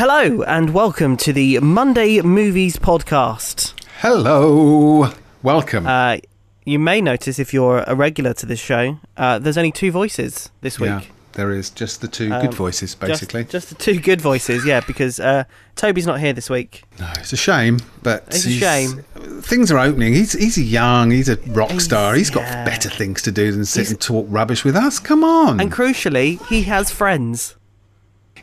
[0.00, 3.74] Hello and welcome to the Monday Movies podcast.
[3.98, 5.12] Hello.
[5.42, 5.86] Welcome.
[5.86, 6.16] Uh,
[6.64, 10.48] you may notice if you're a regular to this show, uh, there's only two voices
[10.62, 10.88] this week.
[10.88, 11.02] yeah,
[11.34, 13.44] there is just the two Um, good voices, basically.
[13.44, 15.44] Just, the two good voices, yeah, because uh,
[15.76, 16.82] Tobi's not here this week.
[16.98, 19.04] no, it's a shame, but It's a shame.
[19.42, 20.14] Things are opening.
[20.14, 21.10] He's he's young.
[21.10, 22.14] He's a rock He's- star.
[22.14, 22.64] He's got yeah.
[22.64, 24.98] better things to do than sit He's- and talk rubbish with us.
[24.98, 25.60] Come on.
[25.60, 27.56] And crucially, he has friends.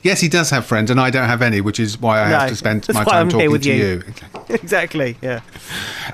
[0.08, 2.39] Yes, he does have friends, and I don't have any, which is why I No,
[2.39, 3.86] have to spend my time I'm talking to you.
[3.86, 4.04] you.
[4.50, 5.42] exactly, yeah.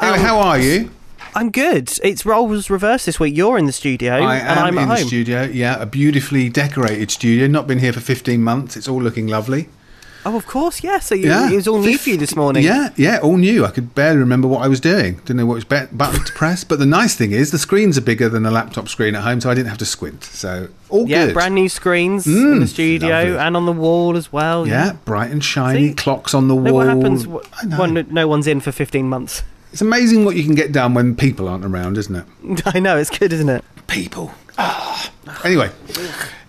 [0.01, 0.89] Anyway, Um, how are you?
[1.35, 1.91] I'm good.
[2.03, 3.35] It's roles reversed this week.
[3.35, 5.07] You're in the studio, I and I'm in the home.
[5.07, 5.43] studio.
[5.43, 7.47] Yeah, a beautifully decorated studio.
[7.47, 8.75] Not been here for 15 months.
[8.77, 9.67] It's all looking lovely.
[10.25, 10.99] Oh, of course, yeah.
[10.99, 12.63] So you, Yeah, it was all new for you this morning.
[12.63, 13.65] Yeah, yeah, all new.
[13.65, 15.15] I could barely remember what I was doing.
[15.25, 16.63] Didn't know what was be- button to press.
[16.63, 19.41] But the nice thing is, the screens are bigger than a laptop screen at home,
[19.41, 20.23] so I didn't have to squint.
[20.23, 21.27] So all Yeah, good.
[21.29, 23.37] Yeah, brand new screens in Mm, the studio lovely.
[23.37, 24.65] and on the wall as well.
[24.67, 25.89] Yeah, bright and shiny.
[25.89, 25.93] See?
[25.93, 26.73] Clocks on the wall.
[26.73, 27.77] what happens w- I know.
[27.79, 29.43] when no one's in for 15 months?
[29.73, 32.61] It's amazing what you can get done when people aren't around, isn't it?
[32.73, 33.63] I know, it's good, isn't it?
[33.87, 34.31] People.
[34.57, 35.11] Ah.
[35.43, 35.69] Anyway,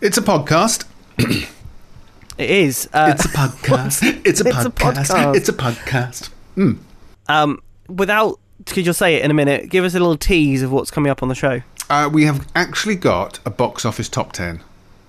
[0.01, 0.85] it's a podcast.
[2.39, 2.89] It is.
[2.93, 4.21] Uh, It's a podcast.
[4.25, 5.07] It's a It's a podcast.
[5.11, 5.37] podcast.
[5.37, 6.31] It's a podcast.
[6.57, 6.79] Mm.
[7.29, 10.73] um, without, because you'll say it in a minute, give us a little tease of
[10.73, 11.63] what's coming up on the show.
[11.91, 14.61] Uh, we have actually got a box office top ten.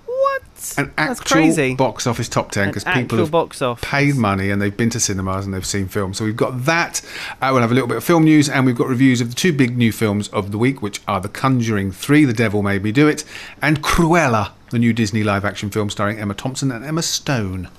[0.05, 0.41] What?
[0.77, 1.75] An That's actual crazy.
[1.75, 3.87] box office top ten because people have box office.
[3.87, 6.17] paid money and they've been to cinemas and they've seen films.
[6.17, 7.01] So we've got that.
[7.41, 9.35] Uh, we'll have a little bit of film news and we've got reviews of the
[9.35, 12.83] two big new films of the week, which are The Conjuring 3, The Devil Made
[12.83, 13.23] Me Do It,
[13.61, 17.69] and Cruella, the new Disney live action film starring Emma Thompson and Emma Stone.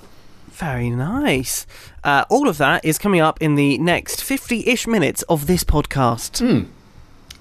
[0.48, 1.66] Very nice.
[2.02, 5.64] Uh, all of that is coming up in the next 50 ish minutes of this
[5.64, 6.66] podcast.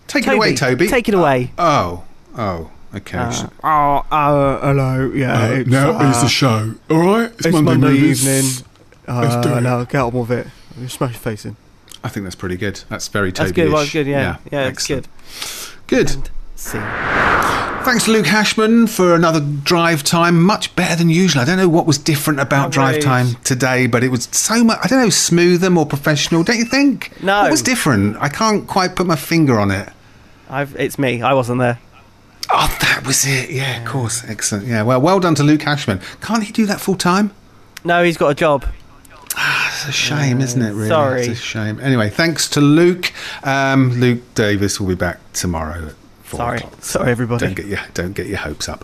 [0.08, 0.90] Take it away, Tobi.
[0.90, 1.52] Take it away.
[1.58, 2.04] oh,
[2.38, 3.18] oh, okay.
[3.18, 5.12] Uh, oh, uh, hello.
[5.14, 6.76] Yeah, it's, now uh, it's the show.
[6.90, 8.28] All right, it's Monday, movies.
[8.28, 8.66] evening.
[9.08, 9.62] Let's do Uh, it.
[9.62, 10.48] now get on with it.
[10.90, 11.56] Smash your face in.
[12.04, 12.82] I think that's pretty good.
[12.90, 13.36] That's very Tobi.
[13.38, 13.72] That's good.
[13.72, 14.08] Well, it's good.
[14.08, 15.08] Yeah, yeah, it's excellent.
[15.88, 16.08] good.
[16.08, 16.30] Good.
[16.56, 16.80] See.
[16.80, 20.42] Thanks Luke Hashman for another drive time.
[20.42, 21.42] Much better than usual.
[21.42, 23.04] I don't know what was different about drive Outrage.
[23.04, 26.66] time today, but it was so much, I don't know, smoother, more professional, don't you
[26.66, 27.12] think?
[27.22, 27.44] No.
[27.44, 28.18] What was different?
[28.18, 29.90] I can't quite put my finger on it.
[30.50, 31.22] I've, it's me.
[31.22, 31.80] I wasn't there.
[32.52, 33.50] Oh, that was it.
[33.52, 34.24] Yeah, of course.
[34.28, 34.66] Excellent.
[34.66, 36.02] Yeah, well, well done to Luke Hashman.
[36.22, 37.32] Can't he do that full time?
[37.84, 38.66] No, he's got a job.
[39.36, 40.88] Ah, it's a shame, isn't it, really?
[40.88, 41.22] sorry.
[41.22, 41.80] It's a shame.
[41.82, 43.12] Anyway, thanks to Luke.
[43.44, 46.58] Um, Luke Davis will be back tomorrow at four Sorry.
[46.58, 46.84] o'clock.
[46.84, 47.46] Sorry, everybody.
[47.46, 48.84] Don't get your don't get your hopes up.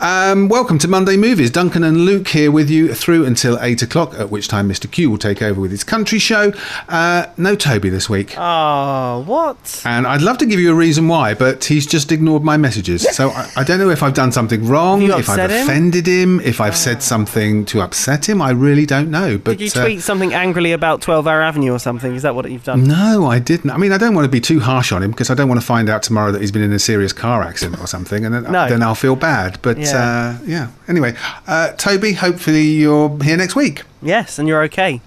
[0.00, 1.50] Um, welcome to Monday Movies.
[1.50, 4.90] Duncan and Luke here with you through until eight o'clock, at which time Mr.
[4.90, 6.52] Q will take over with his country show.
[6.88, 8.34] Uh, no Tobi this week.
[8.38, 9.82] Oh, what?
[9.84, 13.02] And I'd love to give you a reason why, but he's just ignored my messages.
[13.16, 15.62] So I, I don't know if I've done something wrong, if I've him?
[15.62, 18.40] offended him, if I've said something to upset him.
[18.40, 19.38] I really don't know.
[19.38, 22.14] But Did you uh, tweet something angrily about 12 Hour Avenue or something?
[22.14, 22.84] Is that what you've done?
[22.84, 23.70] no, I didn't.
[23.70, 25.60] I mean, I don't want to be too harsh on him because I don't want
[25.60, 28.32] to find out tomorrow that he's been in a serious car accident or something, and
[28.34, 28.68] then, No.
[28.68, 29.58] then I'll feel bad.
[29.62, 29.84] But Yeah.
[29.92, 30.66] yeah, uh, yeah.
[30.88, 31.14] Anyway,
[31.48, 33.82] uh, Tobi, hopefully you're here next week.
[34.00, 35.00] Yes, and you're okay.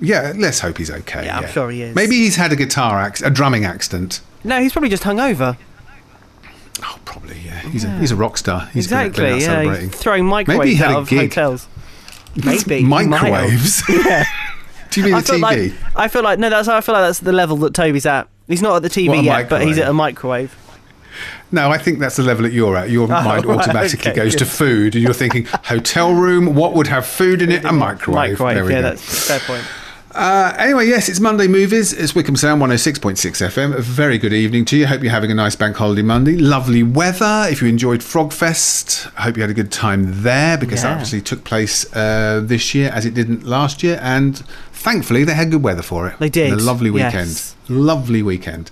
[0.00, 1.24] Yeah, let's hope he's okay.
[1.26, 1.94] Yeah, I'm sure he is.
[1.94, 4.20] Maybe he's had a guitar acc- a drumming accident.
[4.44, 5.56] No, he's probably just hungover.
[6.82, 7.36] Oh, probably.
[7.44, 8.68] Yeah, he's a he's a rock star.
[8.72, 9.24] He's exactly.
[9.30, 9.90] Yeah, celebrating.
[9.90, 11.20] he's throwing Maybe he microwaves had out a of gig.
[11.32, 11.68] hotels.
[12.44, 13.10] Maybe he might have.
[13.10, 13.82] Microwaves.
[13.88, 14.24] Yeah.
[14.90, 15.40] Do you mean I the TV?
[15.40, 18.26] like I feel like no, that's I feel like that's the level that Tobi's at.
[18.48, 20.54] He's not at the TV yet, but he's at a microwave.
[21.50, 22.90] No, I think that's the level that you're at.
[22.90, 26.54] Your mind Oh, right, automatically okay, goes to food, and you're thinking hotel room.
[26.54, 27.64] What would have food in it?
[27.64, 28.38] A microwave.
[28.38, 28.70] Microwave.
[28.70, 28.82] Yeah, go.
[28.82, 29.64] that's fair point.
[30.14, 31.94] Uh, anyway, yes, it's Monday Movies.
[31.94, 33.74] It's Wycombe Sound 106.6 FM.
[33.74, 34.86] A very good evening to you.
[34.86, 36.36] Hope you're having a nice bank holiday Monday.
[36.36, 37.46] Lovely weather.
[37.48, 40.88] If you enjoyed Frogfest, I hope you had a good time there because Yeah.
[40.90, 43.98] that obviously took place uh, this year as it didn't last year.
[44.02, 44.42] And
[44.82, 46.18] thankfully, they had good weather for it.
[46.18, 47.28] They did, a lovely weekend.
[47.30, 47.56] yes.
[47.68, 48.70] Lovely weekend.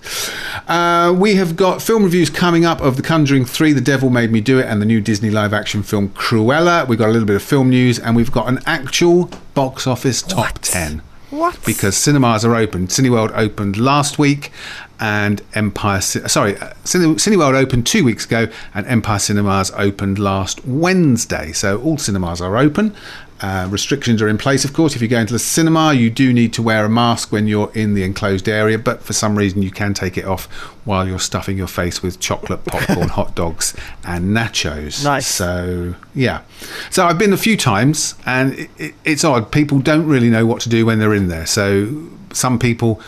[0.67, 4.31] Uh, we have got film reviews coming up of The Conjuring 3, The Devil Made
[4.31, 6.87] Me Do It, and the new Disney live action film Cruella.
[6.87, 10.21] We've got a little bit of film news, and we've got an actual box office
[10.21, 11.57] top 10 What?
[11.65, 12.87] because cinemas are open.
[12.87, 14.51] Cineworld opened last week,
[14.99, 15.99] and Empire.
[16.01, 21.53] Sorry, uh, Cine, Cineworld opened two weeks ago, and Empire Cinemas opened last Wednesday.
[21.53, 22.95] So all cinemas are open.
[23.41, 24.95] Uh, restrictions are in place, of course.
[24.95, 27.71] If you go into the cinema, you do need to wear a mask when you're
[27.73, 30.45] in the enclosed area, but for some reason, you can take it off
[30.85, 35.03] while you're stuffing your face with chocolate, popcorn, hot dogs, and nachos.
[35.03, 35.27] Nice.
[35.27, 36.41] So yeah,
[36.89, 39.51] so I've been a few times, and it, it, it's odd.
[39.51, 41.45] People don't really know what to do when they're in there.
[41.45, 43.01] So some people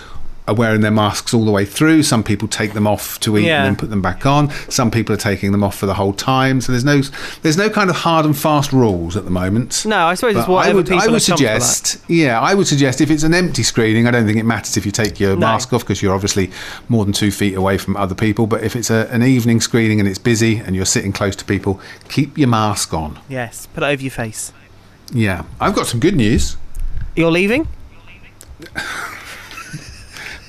[0.48, 2.04] are wearing their masks all the way through.
[2.04, 3.60] Some people take them off to eat Yeah.
[3.60, 4.50] and then put them back on.
[4.70, 6.60] Some people are taking them off for the whole time.
[6.60, 7.02] So there's no
[7.44, 9.86] there's no kind of hard and fast rules at the moment.
[9.86, 12.68] No, I suppose it's But whatever I would, people I would suggest, yeah, I would
[12.68, 15.32] suggest if it's an empty screening, I don't think it matters if you take your
[15.36, 15.48] No.
[15.48, 16.52] mask off because you're obviously
[16.90, 18.46] more than two feet away from other people.
[18.46, 21.46] But if it's a, an evening screening and it's busy and you're sitting close to
[21.46, 21.80] people,
[22.10, 23.18] keep your mask on.
[23.30, 24.52] Yes, put it over your face.
[25.14, 26.58] Yeah, I've got some good news.
[27.16, 27.68] You're leaving?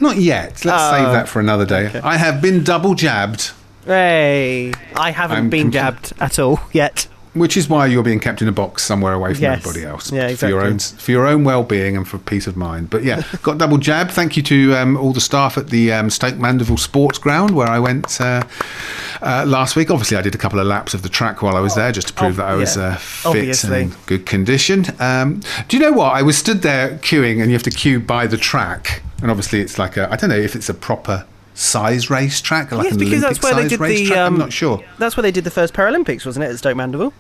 [0.00, 0.64] Not yet.
[0.64, 1.86] Let's Oh, save that for another day.
[1.86, 2.00] okay.
[2.02, 3.52] I have been double jabbed,
[3.86, 7.06] Hey, I haven't I'm been jabbed at all yet.
[7.34, 9.58] which is why you're being kept in a box somewhere away from Yes.
[9.58, 12.88] everybody else Yeah, for your own for your own well-being and for peace of mind.
[12.90, 14.10] But yeah, got double jab.
[14.10, 17.68] Thank you to um, all the staff at the um, Stoke Mandeville Sports Ground where
[17.68, 18.44] I went uh,
[19.20, 19.90] uh, last week.
[19.90, 22.08] Obviously, I did a couple of laps of the track while I was there just
[22.08, 22.84] to prove Oh, that I was yeah.
[22.84, 23.82] uh, fit Obviously.
[23.82, 24.86] and in good condition.
[24.98, 26.12] Um, do you know what?
[26.14, 29.60] I was stood there queuing, and you have to queue by the track, and obviously
[29.60, 32.92] it's like a I don't know if it's a proper size race track, like yes,
[32.94, 34.16] an because Olympic that's where they did race the.
[34.16, 34.82] Um, I'm not sure.
[34.98, 36.50] That's where they did the first Paralympics, wasn't it?
[36.50, 37.12] At Stoke Mandeville.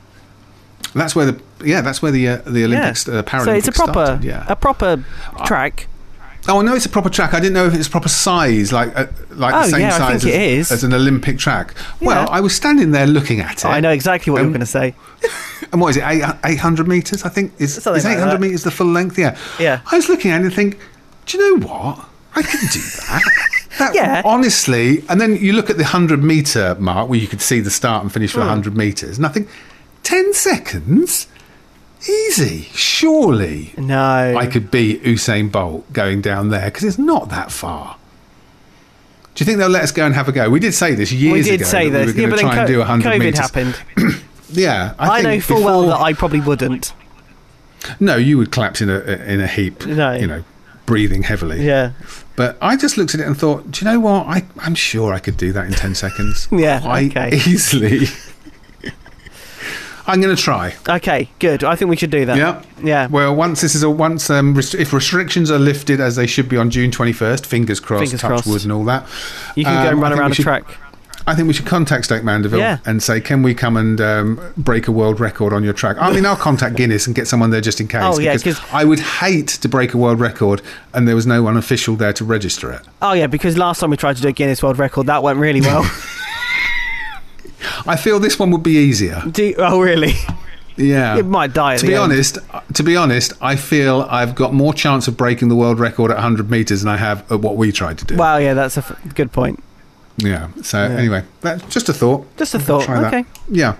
[0.94, 3.72] That's where the yeah, that's where the uh, the Olympics uh, Paralympics so it's a
[3.72, 4.44] proper, started, yeah.
[4.48, 5.04] a proper
[5.44, 5.88] track.
[6.48, 7.32] oh, I know it's a proper track.
[7.34, 10.24] I didn't know if it's proper size, like uh, like Oh, the same yeah, size
[10.24, 11.74] as, as an Olympic track.
[12.00, 13.64] Well, I was standing there looking at it.
[13.64, 14.94] I know exactly what Um, you're going to say.
[15.72, 16.04] And what is it?
[16.44, 17.52] 800 meters, I think.
[17.58, 18.40] Is, Something is 800 that.
[18.40, 19.18] meters the full length?
[19.18, 19.36] Yeah.
[19.58, 19.80] Yeah.
[19.90, 20.78] I was looking at it and think,
[21.26, 22.04] do you know what?
[22.36, 23.22] I can do that.
[23.78, 24.22] That Yeah.
[24.24, 27.72] honestly, and then you look at the 100 meter mark where you could see the
[27.72, 28.46] start and finish for Hmm.
[28.46, 29.48] 100 meters, nothing.
[30.04, 31.26] 10 seconds,
[32.08, 33.72] easy, surely.
[33.76, 34.36] No.
[34.38, 37.96] I could beat Usain Bolt going down there because it's not that far.
[39.34, 40.48] Do you think they'll let us go and have a go?
[40.50, 41.34] We did say this years ago.
[41.34, 41.68] we did ago.
[41.68, 42.14] say that this.
[42.14, 43.38] We yeah, were but to then try and do co- 100 COVID meters.
[43.40, 43.76] happened.
[44.52, 46.92] Yeah, I, know think full well that I probably wouldn't.
[47.98, 49.84] No, you would collapse in a in a heap.
[49.84, 50.12] No.
[50.12, 50.44] You know,
[50.86, 51.64] breathing heavily.
[51.64, 51.92] Yeah.
[52.36, 54.26] But I just looked at it and thought, do you know what?
[54.26, 56.48] I, I'm sure I could do that in 10 seconds.
[56.50, 57.36] Yeah, Quite okay.
[57.36, 58.06] easily.
[60.06, 60.74] I'm going to try.
[60.86, 61.30] Okay.
[61.38, 61.64] Good.
[61.64, 62.36] I think we should do that.
[62.36, 62.62] Yeah.
[62.82, 63.06] Yeah.
[63.06, 66.46] Well, once this is a once um, rest- if restrictions are lifted as they should
[66.46, 68.46] be on June 21st, fingers crossed, Fingers touch crossed.
[68.46, 69.06] wood and all that.
[69.56, 70.64] You can go um, and run think around a should- track.
[71.26, 72.78] I think we should contact Stoke Mandeville Yeah.
[72.84, 75.96] and say, can we come and um, break a world record on your track?
[75.98, 78.02] I mean, I'll contact Guinness and get someone there just in case.
[78.02, 80.60] Oh, yeah, because 'cause- I would hate to break a world record
[80.92, 82.82] and there was no one official there to register it.
[83.00, 85.38] Oh yeah, because last time we tried to do a Guinness World Record, that went
[85.38, 85.82] really well.
[87.86, 89.22] I feel this one would be easier.
[89.30, 90.12] do, oh really?
[90.76, 91.16] Yeah.
[91.18, 91.74] It might die.
[91.74, 92.02] At to be end.
[92.02, 92.38] honest,
[92.74, 96.16] to be honest, I feel I've got more chance of breaking the world record at
[96.16, 98.16] 100 meters than I have at what we tried to do.
[98.16, 98.36] Wow.
[98.38, 99.62] Yeah, that's a f- good point.
[100.18, 100.48] Yeah.
[100.62, 100.96] So Yeah.
[100.96, 102.26] anyway, that's just a thought.
[102.36, 102.84] Just a thought.
[102.84, 103.08] Try that.
[103.14, 103.24] Okay.
[103.50, 103.76] Yeah.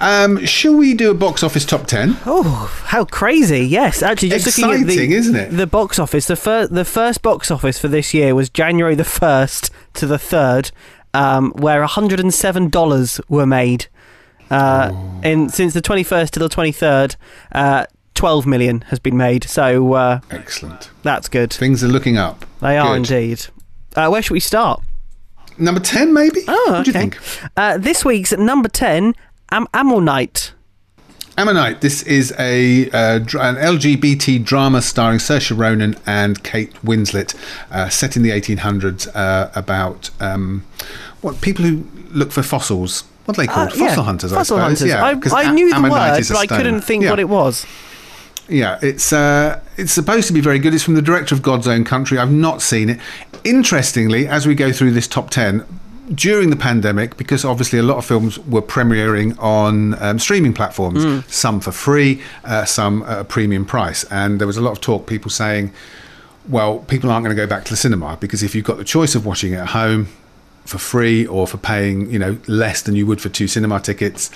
[0.00, 2.16] Um, shall we do a box office top 10?
[2.26, 3.60] Oh, how crazy!
[3.66, 5.50] Yes, actually, just looking at the Exciting, isn't it?
[5.56, 6.26] the box office.
[6.26, 10.18] The first the first box office for this year was January the first to the
[10.18, 10.70] third,
[11.14, 13.86] um, where hundred and seven dollars were made.
[14.50, 15.20] Uh, Oh.
[15.22, 17.14] in since the twenty first to the twenty third,
[17.52, 19.44] uh, twelve million has been made.
[19.44, 20.90] So uh, Excellent.
[21.04, 21.52] that's good.
[21.52, 22.44] Things are looking up.
[22.60, 23.10] They are Good.
[23.12, 23.46] indeed.
[23.94, 24.82] Uh, where should we start?
[25.60, 26.40] Number 10, maybe?
[26.48, 27.18] Oh, What do you think?
[27.56, 29.14] Uh, this week's number ten,
[29.52, 30.52] Am- Ammonite.
[31.36, 31.80] Ammonite.
[31.82, 37.34] This is a uh, an LGBT drama starring Saoirse Ronan and Kate Winslet,
[37.70, 40.64] uh, set in the 1800s, uh, about um,
[41.20, 43.04] what people who look for fossils.
[43.26, 43.72] What are they called?
[43.72, 44.80] Uh, yeah, Fossil hunters, Fossil I suppose.
[44.80, 44.88] hunters.
[45.30, 47.10] Yeah, I, I a- knew the word, a but I couldn't think Yeah.
[47.10, 47.66] what it was.
[48.50, 50.74] Yeah, it's uh, it's supposed to be very good.
[50.74, 52.18] It's from the director of God's Own Country.
[52.18, 53.00] I've not seen it.
[53.44, 55.64] Interestingly, as we go through this top ten,
[56.12, 61.24] during the pandemic, because obviously a lot of films were premiering on um, streaming platforms,
[61.32, 64.80] some for free, uh, some at a premium price, and there was a lot of
[64.80, 65.72] talk, people saying,
[66.48, 68.84] "Well, people aren't going to go back to the cinema because if you've got the
[68.84, 70.08] choice of watching it at home."
[70.66, 74.30] For free or for paying, you know, less than you would for two cinema tickets,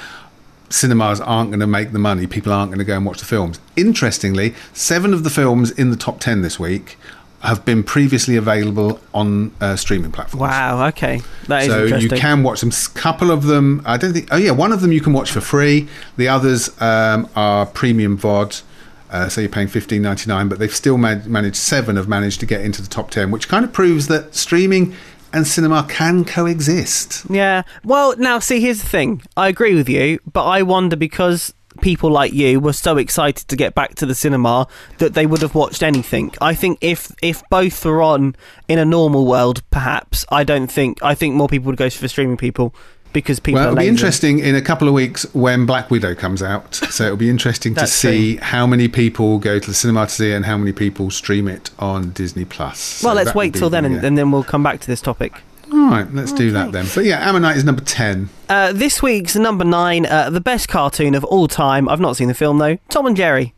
[0.70, 2.26] cinemas aren't going to make the money.
[2.26, 3.60] People aren't going to go and watch the films.
[3.76, 6.96] Interestingly, seven of the films in the top 10 this week
[7.44, 10.40] have been previously available on uh, streaming platforms.
[10.40, 10.86] Wow.
[10.88, 12.70] Okay, that is So you can watch them.
[12.70, 14.28] A couple of them, I don't think.
[14.30, 15.86] Oh yeah, one of them you can watch for free.
[16.16, 18.62] The others um, are premium VOD.
[19.10, 21.56] Uh, so you're paying fifteen ninety nine, but they've still man- managed.
[21.56, 24.94] Seven have managed to get into the top ten, which kind of proves that streaming
[25.34, 27.26] and cinema can coexist.
[27.28, 27.62] Yeah.
[27.82, 29.22] Well, now see, here's the thing.
[29.36, 33.56] I agree with you, but I wonder because people like you were so excited to
[33.56, 36.32] get back to the cinema that they would have watched anything.
[36.40, 38.36] I think if if both were on
[38.68, 42.08] in a normal world, perhaps I don't think I think more people would go for
[42.08, 42.74] streaming people.
[43.14, 46.42] Because people Well, it'll be interesting in a couple of weeks when Black Widow comes
[46.42, 46.80] out.
[46.94, 50.30] So it'll be interesting to see how many people go to the cinema to see
[50.30, 52.78] it and how many people stream it on Disney Plus.
[52.78, 55.32] So Well, let's wait till then, and, and then we'll come back to this topic.
[55.72, 56.86] All right, let's do that then.
[56.94, 58.28] But yeah, Ammonite is number 10.
[58.48, 61.88] Uh, this week's number nine, uh, the best cartoon of all time.
[61.88, 62.76] I've not seen the film though.
[62.90, 63.54] Tom and Jerry.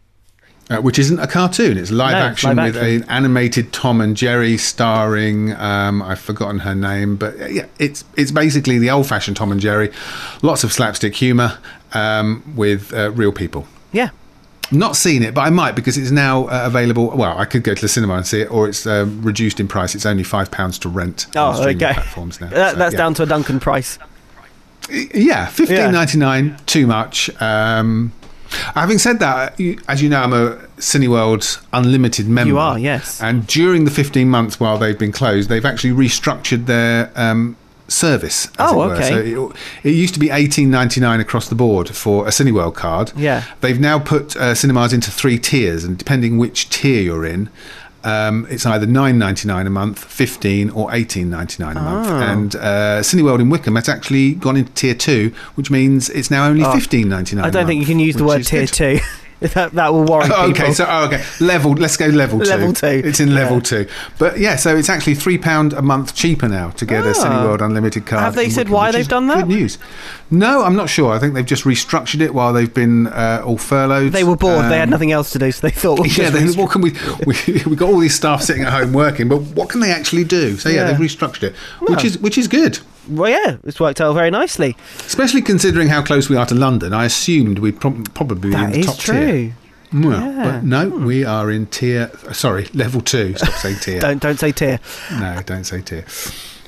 [0.68, 3.02] Uh, which isn't a cartoon; it's live No, action live with action.
[3.04, 5.52] an animated Tom and Jerry starring.
[5.54, 9.60] Um, I've forgotten her name, but uh, yeah, it's it's basically the old-fashioned Tom and
[9.60, 9.92] Jerry.
[10.42, 11.56] Lots of slapstick humour
[11.94, 13.68] um, with uh, real people.
[13.92, 14.10] Yeah.
[14.72, 17.10] Not seen it, but I might because it's now uh, available.
[17.16, 19.68] Well, I could go to the cinema and see it, or it's uh, reduced in
[19.68, 19.94] price.
[19.94, 21.94] It's only five pounds to rent on Oh, streaming okay.
[21.94, 22.48] platforms now.
[22.50, 22.98] That, So, that's yeah.
[22.98, 24.00] down to a Duncan price.
[24.90, 26.56] Yeah, fifteen ninety nine.
[26.66, 27.30] Too much.
[27.40, 28.12] Um,
[28.74, 32.48] having said that, as you know, I'm a Cineworld Unlimited member.
[32.48, 33.20] You are, yes.
[33.22, 37.56] And during the fifteen months while they've been closed, they've actually restructured their um,
[37.88, 38.46] service.
[38.58, 39.08] As Oh, it okay.
[39.08, 39.56] So it,
[39.88, 43.12] it used to be eighteen ninety nine across the board for a Cineworld card.
[43.16, 43.44] Yeah.
[43.60, 47.48] They've now put uh, cinemas into three tiers, and depending which tier you're in.
[48.06, 52.08] Um, it's either nine ninety nine a month, fifteen, or eighteen ninety nine a month.
[52.08, 52.16] Oh.
[52.20, 56.46] And uh, Cineworld in Wycombe has actually gone into tier two, which means it's now
[56.46, 57.44] only fifteen ninety nine.
[57.44, 57.48] Oh.
[57.48, 59.00] I don't think you can use the word tier two.
[59.54, 60.64] that, that will worry Oh, people.
[60.64, 61.72] okay, so oh, okay, level.
[61.72, 62.46] Let's go level two.
[62.46, 62.86] Level two.
[63.04, 63.62] It's in level Yeah.
[63.62, 63.86] two.
[64.18, 67.12] But yeah, so it's actually three pound a month cheaper now to get a Ah.
[67.12, 68.22] Cineworld Unlimited card.
[68.22, 69.46] Have they said Wycombe, why they've done that?
[69.46, 69.78] Good news.
[70.30, 71.12] No, I'm not sure.
[71.12, 74.12] I think they've just restructured it while they've been uh, all furloughed.
[74.12, 74.64] they were bored.
[74.70, 75.98] they had Um, nothing else to do, so they thought.
[75.98, 76.94] We'll Yeah, then what can we,
[77.26, 77.36] we?
[77.66, 80.56] We got all these staff sitting at home working, but what can they actually do?
[80.56, 80.92] So yeah, Yeah.
[80.92, 81.54] they've restructured it,
[81.88, 82.78] which is which is good.
[83.08, 84.76] Well, yeah, it's worked out very nicely.
[85.00, 88.70] Especially considering how close we are to London, I assumed we'd prob- probably be in
[88.72, 89.14] the is top true.
[89.26, 89.56] tier.
[89.92, 90.32] Well, Yeah.
[90.32, 90.42] Hmm.
[90.42, 92.10] but no, we are in tier.
[92.32, 93.34] Sorry, level two.
[93.36, 94.00] Stop saying tier.
[94.06, 94.80] Don't don't say tier.
[95.12, 96.04] No, don't say tier.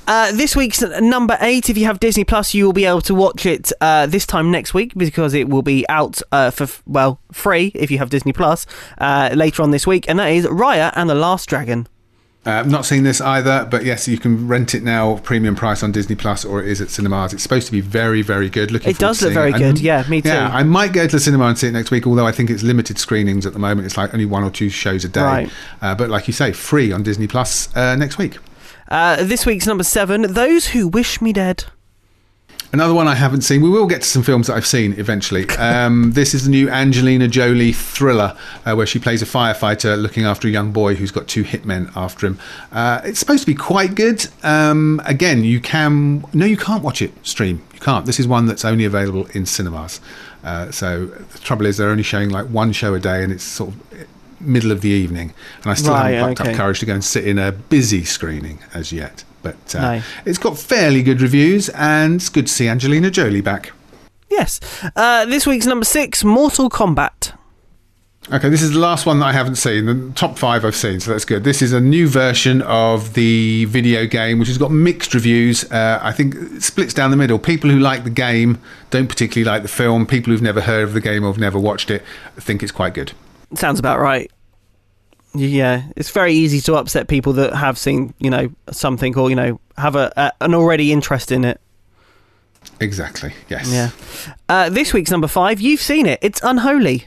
[0.07, 1.69] Uh, this week's number eight.
[1.69, 4.51] If you have Disney Plus, you will be able to watch it uh, this time
[4.51, 8.09] next week because it will be out uh, for f- well free if you have
[8.09, 8.65] Disney Plus
[8.99, 11.87] uh, later on this week, and that is Raya and the Last Dragon.
[12.49, 15.93] Uh, not seen this either, but yes, you can rent it now, premium price on
[15.93, 17.35] Disney Plus, or it is at cinemas.
[17.35, 18.71] It's supposed to be very, very good.
[18.71, 19.57] Looking It does look very it.
[19.57, 19.81] And- good.
[19.83, 20.31] Yeah, me too.
[20.31, 22.49] Yeah, I might go to the cinema and see it next week, although I think
[22.49, 23.85] it's limited screenings at the moment.
[23.85, 25.21] It's like only one or two shows a day.
[25.21, 25.51] Right.
[25.83, 28.39] Uh, but like you say, free on Disney Plus uh, next week.
[28.89, 30.23] Uh, this week's number seven.
[30.33, 31.65] Those who wish me dead.
[32.71, 33.63] Another one I haven't seen.
[33.63, 35.47] We will get to some films that I've seen eventually.
[35.59, 40.25] Um, this is the new Angelina Jolie thriller uh, where she plays a firefighter looking
[40.25, 42.39] after a young boy who's got two hitmen after him.
[42.73, 44.27] Uh, it's supposed to be quite good.
[44.43, 46.25] Um, again, you can.
[46.33, 47.63] No, you can't watch it stream.
[47.75, 48.07] You can't.
[48.07, 50.01] This is one that's only available in cinemas.
[50.45, 53.45] Uh, so the trouble is, they're only showing like one show a day and it's
[53.45, 54.07] sort of
[54.41, 55.33] middle of the evening.
[55.63, 56.51] And I still Right, haven't plucked okay.
[56.53, 59.25] up courage to go and sit in a busy screening as yet.
[59.43, 60.03] But uh, No.
[60.25, 63.73] it's got fairly good reviews, and it's good to see Angelina Jolie back.
[64.31, 64.61] Yes.
[64.95, 66.23] Uh, this week's number six.
[66.25, 67.33] Mortal Kombat.
[68.31, 69.87] Okay, this is the last one that I haven't seen.
[69.87, 71.45] The top five I've seen, so that's good.
[71.45, 75.65] This is a new version of the video game, which has got mixed reviews.
[75.73, 77.39] Uh, I think it splits down the middle.
[77.39, 80.05] People who like the game don't particularly like the film.
[80.07, 82.03] People who've never heard of the game or have never watched it
[82.37, 83.13] think it's quite good.
[83.55, 84.31] Sounds about right.
[85.35, 89.37] Yeah, it's very easy to upset people that have seen, you know, something or you
[89.37, 91.61] know have a, a an already interest in it.
[92.81, 93.33] Exactly.
[93.49, 93.71] Yes.
[93.71, 93.91] Yeah.
[94.49, 95.61] Uh, this week's number five.
[95.61, 96.19] You've seen it.
[96.23, 97.07] It's Unholy.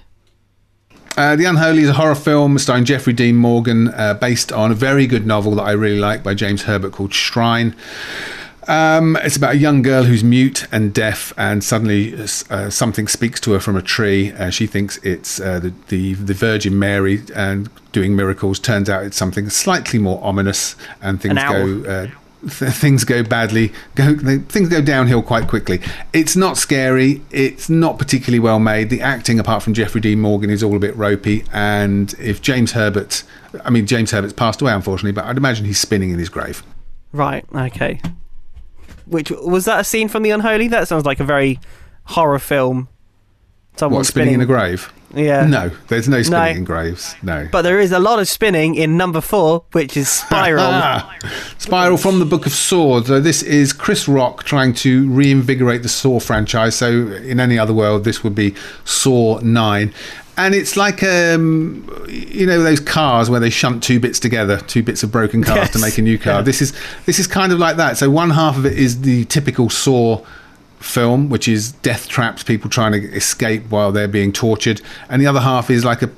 [1.17, 4.73] Uh, the Unholy is a horror film starring Jeffrey Dean Morgan, uh, based on a
[4.73, 7.75] very good novel that I really like by James Herbert called Shrine.
[8.67, 12.13] Um, it's about a young girl who's mute and deaf, and suddenly
[12.49, 14.31] uh, something speaks to her from a tree.
[14.33, 18.59] Uh, she thinks it's uh, the, the the Virgin Mary and doing miracles.
[18.59, 21.83] Turns out it's something slightly more ominous, and things go.
[21.83, 22.07] Uh,
[22.41, 23.73] th- things go badly.
[23.95, 25.81] Go things go downhill quite quickly.
[26.13, 27.21] It's not scary.
[27.31, 28.89] It's not particularly well made.
[28.89, 31.45] The acting, apart from Jeffrey Dean Morgan, is all a bit ropey.
[31.51, 33.23] And if James Herbert,
[33.65, 36.63] I mean James Herbert's passed away, unfortunately, but I'd imagine he's spinning in his grave.
[37.11, 37.43] Right.
[37.53, 37.99] Okay.
[39.05, 40.67] Which was that a scene from The Unholy?
[40.67, 41.59] That sounds like a very
[42.05, 42.87] horror film.
[43.77, 44.91] Someone What spinning, in a grave?
[45.13, 45.45] Yeah.
[45.45, 46.57] No, there's no spinning No.
[46.59, 47.15] in graves.
[47.23, 47.47] No.
[47.51, 51.01] But there is a lot of spinning in number four, which is Spiral.
[51.57, 53.01] Spiral from the Book of Saw.
[53.01, 56.75] So this is Chris Rock trying to reinvigorate the Saw franchise.
[56.75, 59.93] So in any other world, this would be Saw Nine.
[60.45, 64.81] And it's like, um, you know, those cars where they shunt two bits together, two
[64.81, 66.35] bits of broken cars to make a new car.
[66.35, 66.41] Yeah.
[66.41, 66.73] This is
[67.05, 67.97] this is kind of like that.
[67.97, 70.25] So one half of it is the typical Saw
[70.79, 75.27] film, which is death traps, people trying to escape while they're being tortured, and the
[75.27, 76.09] other half is like a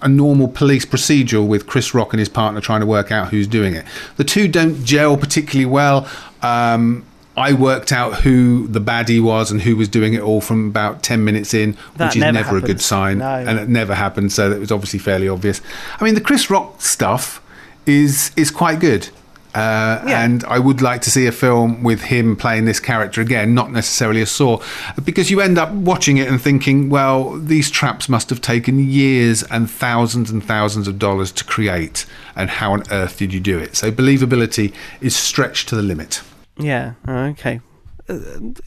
[0.00, 3.48] a normal police procedural with Chris Rock and his partner trying to work out who's
[3.48, 3.84] doing it.
[4.16, 6.08] The two don't gel particularly well.
[6.40, 7.04] Um,
[7.36, 11.02] I worked out who the baddie was and who was doing it all from about
[11.02, 13.18] 10 minutes in, That which is never never, a good sign.
[13.18, 13.26] No.
[13.28, 15.60] And it never happened, so it was obviously fairly obvious.
[16.00, 17.42] I mean, the Chris Rock stuff
[17.84, 19.08] is is quite good.
[19.54, 20.22] Uh, Yeah.
[20.22, 23.72] And I would like to see a film with him playing this character again, not
[23.72, 24.60] necessarily a Saw,
[25.02, 29.42] because you end up watching it and thinking, well, these traps must have taken years
[29.44, 33.58] and thousands and thousands of dollars to create, and how on earth did you do
[33.58, 33.76] it?
[33.76, 36.20] So believability is stretched to the limit.
[36.58, 36.94] Yeah.
[37.08, 37.60] Okay.
[38.08, 38.18] Uh,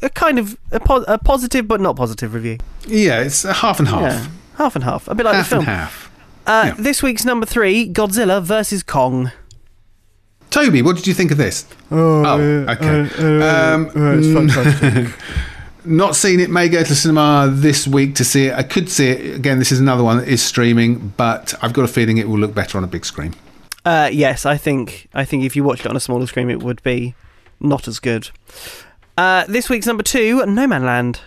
[0.01, 2.57] a kind of a, po- a positive but not positive review.
[2.87, 4.01] Yeah, it's a half and half.
[4.01, 4.27] Yeah.
[4.57, 5.07] Half and half.
[5.07, 5.59] A bit like half the film.
[5.61, 6.11] and half.
[6.45, 6.75] Uh, Yeah.
[6.83, 9.31] This week's number three: Godzilla versus Kong.
[10.51, 11.65] Tobi, what did you think of this?
[11.91, 12.25] Oh,
[12.67, 13.07] okay.
[13.49, 15.13] Um,
[15.85, 16.49] Not seen it.
[16.49, 18.53] May go to the cinema this week to see it.
[18.53, 19.59] I could see it again.
[19.59, 22.53] This is another one that is streaming, but I've got a feeling it will look
[22.53, 23.33] better on a big screen.
[23.85, 26.61] Uh, yes, I think I think if you watched it on a smaller screen, it
[26.61, 27.15] would be
[27.59, 28.29] not as good.
[29.17, 31.19] Uh, this week's number two: Nomadland.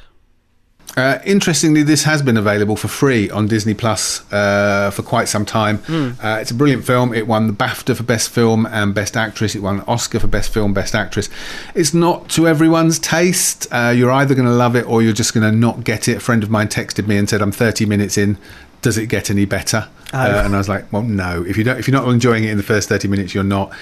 [0.97, 5.47] Uh, interestingly, this has been available for free on Disney Plus uh, for quite some
[5.47, 5.83] time.
[5.89, 7.15] Uh, it's a brilliant film.
[7.15, 9.55] It won the BAFTA for Best Film and Best Actress.
[9.55, 11.31] It won an Oscar for Best Film, Best Actress.
[11.75, 13.67] It's not to everyone's taste.
[13.73, 16.19] Uh, you're either going to love it or you're just going to not get it.
[16.19, 18.37] A friend of mine texted me and said, "I'm 30 minutes in.
[18.83, 21.43] Does it get any better?" Uh, and I was like, "Well, no.
[21.43, 23.73] If you don't, if you're not enjoying it in the first 30 minutes, you're not."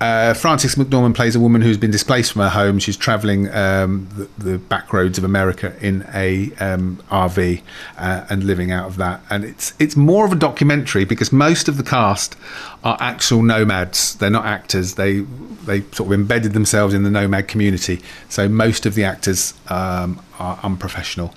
[0.00, 2.78] Uh, Frances McDormand plays a woman who's been displaced from her home.
[2.78, 7.60] She's travelling um, the, the back roads of America in a um, RV
[7.98, 9.20] uh, and living out of that.
[9.28, 12.34] And it's it's more of a documentary because most of the cast
[12.82, 14.14] are actual nomads.
[14.14, 14.94] They're not actors.
[14.94, 15.20] They
[15.66, 18.00] they sort of embedded themselves in the nomad community.
[18.30, 21.34] So most of the actors um, are unprofessional.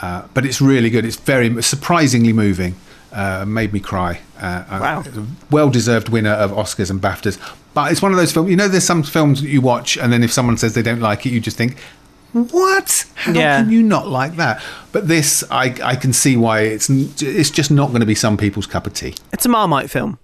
[0.00, 1.04] Uh, but it's really good.
[1.04, 2.76] It's very surprisingly moving.
[3.12, 4.20] Uh, made me cry.
[4.38, 5.04] Uh, Wow.
[5.50, 7.38] well deserved winner of Oscars and BAFTAs.
[7.72, 10.12] But it's one of those films, you know, there's some films that you watch, and
[10.12, 11.76] then if someone says they don't like it, you just think,
[12.32, 13.04] what?
[13.14, 13.58] How Yeah.
[13.62, 14.62] can you not like that?
[14.92, 18.36] But this, I, I can see why it's, it's just not going to be some
[18.36, 19.14] people's cup of tea.
[19.32, 20.18] It's a Marmite film.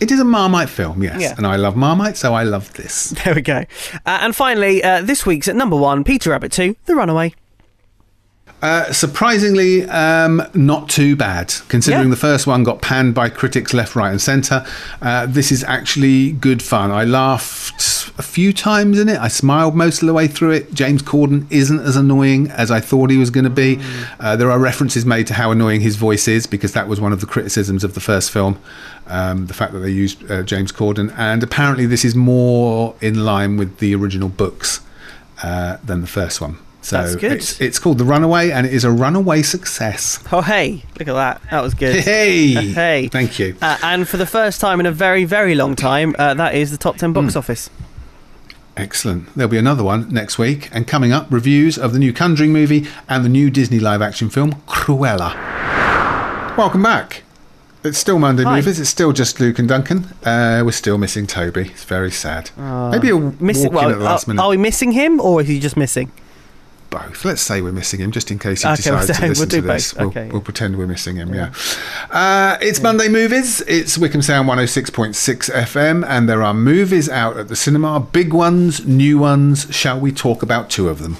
[0.00, 1.20] It is a Marmite film, yes.
[1.20, 1.34] Yeah.
[1.36, 3.10] And I love Marmite, so I love this.
[3.24, 3.58] There we go.
[4.06, 7.34] Uh, and finally, uh, this week's at number one: Peter Rabbit Two: The Runaway.
[8.62, 12.10] Uh, surprisingly, um, not too bad, considering Yeah.
[12.10, 14.64] the first one got panned by critics left, right, and centre.
[15.00, 16.90] Uh, this is actually good fun.
[16.90, 19.18] I laughed a few times in it.
[19.18, 20.74] I smiled most of the way through it.
[20.74, 23.78] James Corden isn't as annoying as I thought he was going to be.
[24.18, 27.14] Uh, there are references made to how annoying his voice is because that was one
[27.14, 28.58] of the criticisms of the first film.
[29.06, 33.24] Um, the fact that they used uh, James Corden, and apparently this is more in
[33.24, 34.80] line with the original books
[35.42, 36.58] uh, than the first one.
[36.82, 37.32] So That's good.
[37.32, 40.18] It's, it's called The Runaway, and it is a runaway success.
[40.32, 41.42] Oh hey, look at that.
[41.50, 41.96] That was good.
[42.02, 43.08] Hey, Hey.
[43.08, 43.54] thank you.
[43.60, 46.70] Uh, and for the first time in a very, very long time, uh, that is
[46.70, 47.14] the top 10 Hmm.
[47.14, 47.68] box office.
[48.76, 49.34] Excellent.
[49.36, 52.86] There'll be another one next week, and coming up, reviews of the new Conjuring movie
[53.08, 55.36] and the new Disney live-action film Cruella.
[56.56, 57.24] Welcome back.
[57.84, 58.56] It's still Monday Hi.
[58.56, 58.78] Movies.
[58.80, 60.04] It's still just Luke and Duncan.
[60.24, 61.70] Uh, we're still missing Tobi.
[61.70, 62.50] It's very sad.
[62.56, 64.42] Maybe a Missing, walk in well, at the last are, minute.
[64.42, 66.10] are we missing him or is he just missing?
[66.90, 67.24] Both.
[67.24, 69.60] Let's say we're missing him, just in case he Okay, we'll to listen we'll do
[69.60, 69.92] to this.
[69.94, 70.00] both.
[70.00, 71.32] We'll, Okay, we'll pretend we're missing him.
[71.32, 71.52] Yeah.
[72.10, 73.60] Uh, it's Monday movies.
[73.62, 78.00] It's Wycombe Sound 106.6 FM, and there are movies out at the cinema.
[78.00, 79.66] Big ones, new ones.
[79.74, 81.16] Shall we talk about two of them?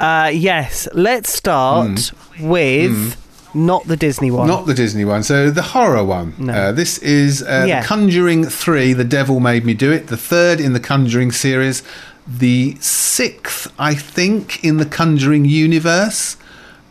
[0.00, 3.16] Uh, yes, let's start with
[3.54, 4.48] not the Disney one.
[4.48, 6.34] Not the Disney one, so the horror one.
[6.38, 6.52] No.
[6.52, 7.84] Uh, this is uh, Yeah.
[7.84, 11.82] Conjuring 3, The Devil Made Me Do It, the third in the Conjuring series,
[12.26, 16.36] the sixth, I think, in the Conjuring universe,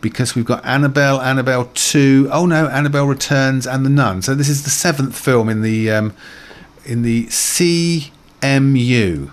[0.00, 4.22] because we've got Annabelle, Annabelle 2, oh no, Annabelle Returns, and The Nun.
[4.22, 6.14] So this is the seventh film in the, um,
[6.84, 8.10] in the CMU.
[8.40, 9.30] Does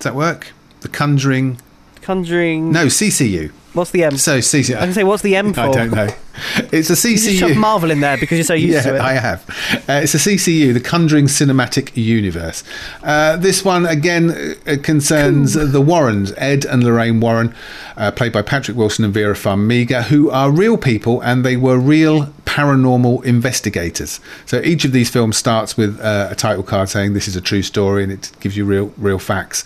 [0.00, 0.52] that work?
[0.80, 1.60] The Conjuring.
[2.02, 2.72] Conjuring.
[2.72, 3.50] No, CCU.
[3.72, 4.16] What's the M?
[4.16, 4.76] So CCU.
[4.76, 5.60] I can say, what's the M for?
[5.60, 6.08] I don't know.
[6.72, 7.56] It's a You just CCU.
[7.56, 9.00] Marvel in there because you're so used yeah, to it.
[9.00, 9.48] I have.
[9.88, 12.64] Uh, it's a CCU, the Conjuring Cinematic Universe.
[13.02, 17.54] Uh, this one again uh, concerns the Warrens, Ed and Lorraine Warren,
[17.96, 21.78] uh, played by Patrick Wilson and Vera Farmiga, who are real people and they were
[21.78, 24.20] real paranormal investigators.
[24.46, 27.40] So each of these films starts with uh, a title card saying this is a
[27.40, 29.64] true story and it gives you real real facts.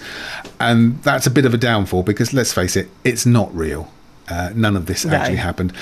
[0.58, 3.90] And that's a bit of a downfall because let's face it, it's not real.
[4.30, 5.14] Uh, none of this No.
[5.16, 5.72] actually happened.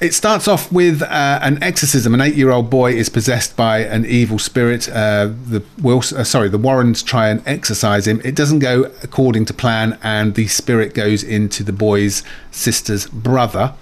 [0.00, 2.14] It starts off with uh, an exorcism.
[2.14, 4.88] An eight-year-old boy is possessed by an evil spirit.
[4.88, 8.20] Uh, the Wilson, uh, sorry, the Warrens try and exorcise him.
[8.24, 13.74] It doesn't go according to plan, and the spirit goes into the boy's sister's brother.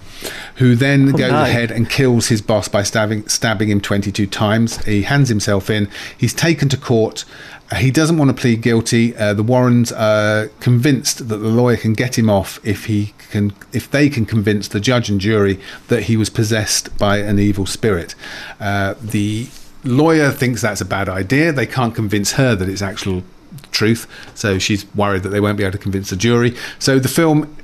[0.55, 1.43] who then goes no.
[1.43, 4.83] ahead and kills his boss by stabbing stabbing him 22 times.
[4.85, 5.87] He hands himself in.
[6.17, 7.23] He's taken to court.
[7.71, 9.15] Uh, He doesn't want to plead guilty.
[9.15, 13.53] Uh, the Warrens are convinced that the lawyer can get him off if he can,
[13.73, 17.65] if they can convince the judge and jury that he was possessed by an evil
[17.65, 18.15] spirit.
[18.59, 19.47] Uh, the
[19.83, 21.51] lawyer thinks that's a bad idea.
[21.51, 23.23] They can't convince her that it's actual
[23.71, 26.55] truth, so she's worried that they won't be able to convince the jury.
[26.79, 27.55] So the film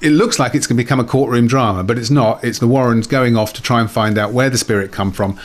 [0.00, 2.42] it looks like it's going to become a courtroom drama, but it's not.
[2.42, 5.38] It's the Warrens going off to try and find out where the spirit come from,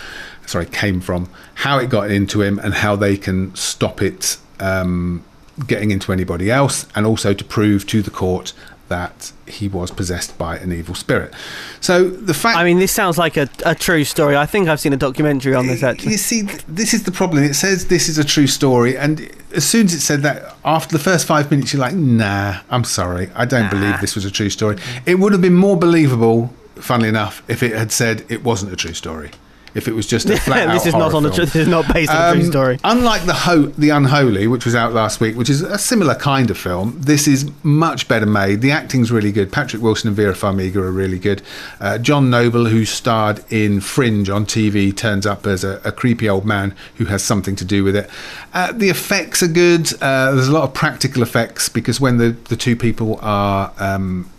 [0.46, 5.24] sorry, came from, how it got into him, and how they can stop it um,
[5.68, 8.54] getting into anybody else, and also to prove to the court
[8.90, 11.34] that he was possessed by an evil spirit.
[11.80, 14.36] So the fact I mean, this sounds like a, a true story.
[14.36, 16.12] I think I've seen a documentary on this actually.
[16.12, 17.44] you see, this is the problem.
[17.44, 20.96] It says this is a true story, and as soon as it said that, after
[20.96, 24.32] the first five minutes, you're like, "Nah, I'm sorry, I don't believe this was a
[24.32, 28.44] true story." It would have been more believable, funnily enough, if it had said it
[28.44, 29.32] wasn't a true story.
[29.76, 31.30] If it was just a flat out this is not on the.
[31.32, 31.48] film.
[31.48, 32.80] Tr- this is not based on a true Um, story.
[32.84, 36.52] Unlike the Ho- the Unholy, which was out last week, which is a similar kind
[36.52, 38.62] of film, this is much better made.
[38.62, 39.52] The acting's really good.
[39.52, 41.42] Patrick Wilson and Vera Farmiga are really good.
[41.80, 46.30] Uh, John Noble, who starred in Fringe on TV, turns up as a, a creepy
[46.30, 48.10] old man who has something to do with it.
[48.54, 49.92] Uh, the effects are good.
[50.02, 54.30] Uh, there's a lot of practical effects because when the, the two people are um,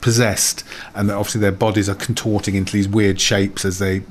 [0.00, 4.02] possessed and obviously their bodies are contorting into these weird shapes as they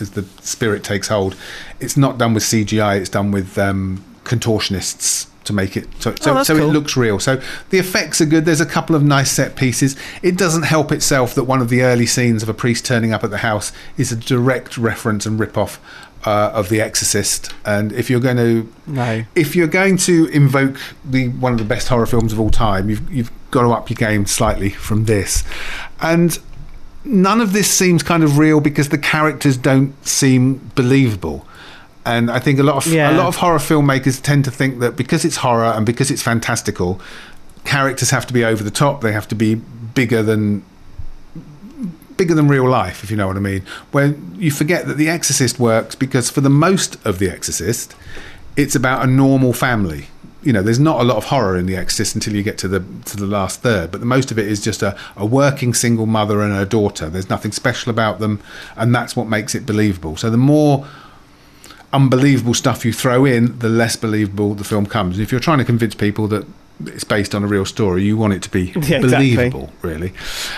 [0.00, 1.36] as the spirit takes hold.
[1.80, 2.98] It's not done with CGI.
[3.00, 7.18] It's done with um, contortionists to make it so, so, Oh, so it looks real.
[7.18, 8.46] So the effects are good.
[8.46, 9.94] There's a couple of nice set pieces.
[10.22, 13.22] It doesn't help itself that one of the early scenes of a priest turning up
[13.24, 15.78] at the house is a direct reference and rip off
[16.24, 17.52] uh, of The Exorcist.
[17.66, 19.24] And if you're going to No.
[19.34, 22.88] if you're going to invoke the one of the best horror films of all time,
[22.88, 25.44] you've you've got to up your game slightly from this.
[26.00, 26.38] And
[27.04, 31.46] none of this seems kind of real because the characters don't seem believable.
[32.06, 33.10] And I think a lot of Yeah.
[33.10, 36.22] a lot of horror filmmakers tend to think that because it's horror and because it's
[36.22, 37.00] fantastical,
[37.64, 39.00] characters have to be over the top.
[39.00, 39.54] They have to be
[39.94, 40.62] bigger than
[42.16, 43.62] bigger than real life, if you know what I mean.
[43.90, 47.94] When you forget that The Exorcist works because for the most of The Exorcist,
[48.56, 50.06] it's about a normal family.
[50.44, 52.68] You know, there's not a lot of horror in The Exorcist until you get to
[52.68, 55.74] the to the last third, but the most of it is just a, a working
[55.74, 57.08] single mother and her daughter.
[57.08, 58.40] There's nothing special about them,
[58.76, 60.16] and that's what makes it believable.
[60.16, 60.86] So the more
[61.94, 65.18] unbelievable stuff you throw in, the less believable the film comes.
[65.18, 66.46] If you're trying to convince people that
[66.86, 69.34] it's based on a real story, you want it to be Yeah, exactly.
[69.36, 70.12] believable, really.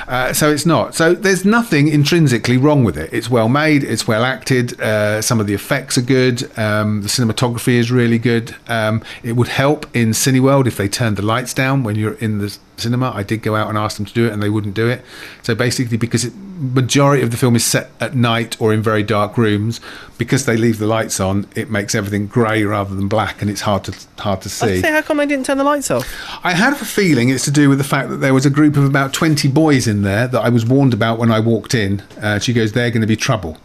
[0.08, 0.94] Uh, so it's not.
[0.94, 3.12] So there's nothing intrinsically wrong with it.
[3.12, 7.08] It's well made, it's well acted, uh, some of the effects are good, um, the
[7.08, 8.56] cinematography is really good.
[8.68, 12.38] Um, it would help in Cineworld if they turned the lights down when you're in
[12.38, 13.10] the cinema.
[13.14, 15.02] I did go out and ask them to do it, and they wouldn't do it.
[15.42, 19.02] So basically, because it, majority of the film is set at night or in very
[19.02, 19.80] dark rooms,
[20.18, 23.62] because they leave the lights on, it makes everything grey rather than black, and it's
[23.62, 24.80] hard to hard to I see.
[24.80, 26.05] say, how come they didn't turn the lights off?
[26.44, 28.76] I had a feeling it's to do with the fact that there was a group
[28.76, 32.00] of about 20 boys in there that I was warned about when I walked in.
[32.20, 33.58] Uh, she goes, they're going to be trouble.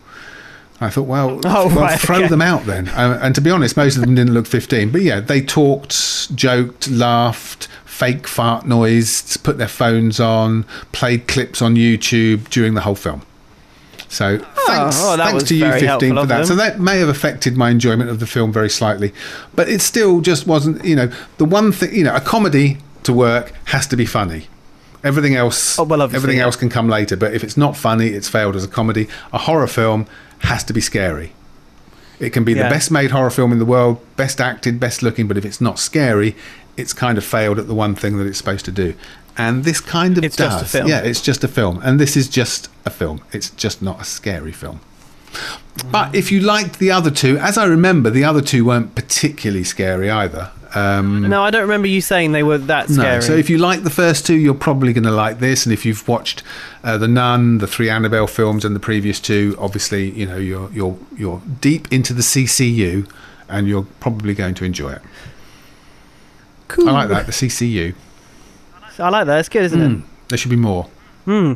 [0.79, 2.27] I thought, well, Oh, well right, throw okay.
[2.27, 2.89] them out then.
[2.89, 4.91] Uh, and to be honest, most of them didn't look 15.
[4.91, 11.61] But yeah, they talked, joked, laughed, fake fart noise, put their phones on, played clips
[11.61, 13.21] on YouTube during the whole film.
[14.11, 16.27] So thanks, oh, thanks to you, 15, for that.
[16.27, 16.45] them.
[16.45, 19.13] So that may have affected my enjoyment of the film very slightly,
[19.55, 20.83] but it still just wasn't.
[20.83, 24.47] You know, the one thing you know, a comedy to work has to be funny.
[25.01, 26.43] Everything else, Oh, well, everything yeah.
[26.43, 27.15] else can come later.
[27.15, 29.07] But if it's not funny, it's failed as a comedy.
[29.31, 30.05] A horror film
[30.39, 31.31] has to be scary.
[32.19, 32.63] It can be Yeah.
[32.63, 35.59] the best made horror film in the world, best acted, best looking, but if it's
[35.61, 36.35] not scary,
[36.77, 38.93] it's kind of failed at the one thing that it's supposed to do.
[39.37, 40.61] And this kind of It's does.
[40.61, 40.89] just a film.
[40.89, 41.79] Yeah, it's just a film.
[41.83, 43.21] And this is just a film.
[43.31, 44.81] It's just not a scary film.
[45.89, 49.63] But if you liked the other two, as I remember, the other two weren't particularly
[49.63, 50.51] scary either.
[50.75, 53.15] Um, No, I don't remember you saying they were that scary.
[53.15, 55.65] no, so if you like the first two, you're probably going to like this.
[55.65, 56.43] And if you've watched
[56.83, 60.69] uh, the Nun, the three Annabelle films, and the previous two, obviously, you know you're
[60.71, 63.09] you're you're deep into the CCU,
[63.49, 65.01] and you're probably going to enjoy it.
[66.67, 66.89] cool.
[66.89, 67.93] I like that the CCU.
[69.01, 69.39] I like that.
[69.39, 70.85] It's good, isn't Mm, there should be more.
[70.85, 71.31] it?
[71.31, 71.53] Hmm.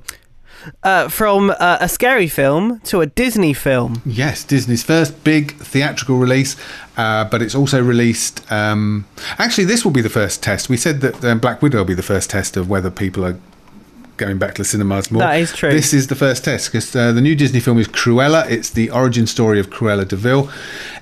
[0.81, 4.01] Uh, from uh, a scary film to a Disney film.
[4.05, 6.55] Yes, Disney's first big theatrical release,
[6.97, 8.41] uh, but it's also released.
[8.51, 9.05] Um,
[9.37, 10.67] actually, this will be the first test.
[10.69, 13.37] We said that um, Black Widow will be the first test of whether people are
[14.17, 15.21] going back to the cinemas more.
[15.23, 15.71] That is true.
[15.71, 18.49] This is the first test because uh, the new Disney film is Cruella.
[18.49, 20.49] It's the origin story of Cruella de Vil.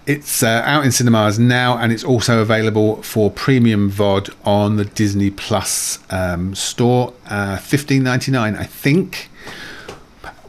[0.05, 4.85] It's uh, out in cinemas now, and it's also available for premium VOD on the
[4.85, 7.13] Disney Plus um, store.
[7.29, 9.29] Uh, Fifteen ninety nine, I think.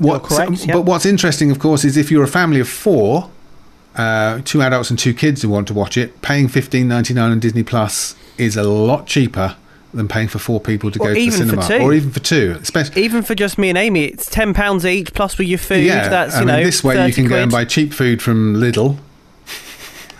[0.00, 0.72] You're correct, so- yeah.
[0.74, 3.30] But what's interesting, of course, is if you're a family of four,
[3.94, 7.30] uh, two adults and two kids who want to watch it, paying fifteen ninety nine
[7.30, 9.54] on Disney Plus is a lot cheaper
[9.94, 12.56] than paying for four people to Or go to the cinema, or even for two.
[12.60, 15.84] Especially, Even for just me and Amy, it's ten pounds each plus with your food.
[15.84, 17.92] yeah, that's you I mean, know this way you 30 can go and buy cheap
[17.92, 18.98] food from Lidl.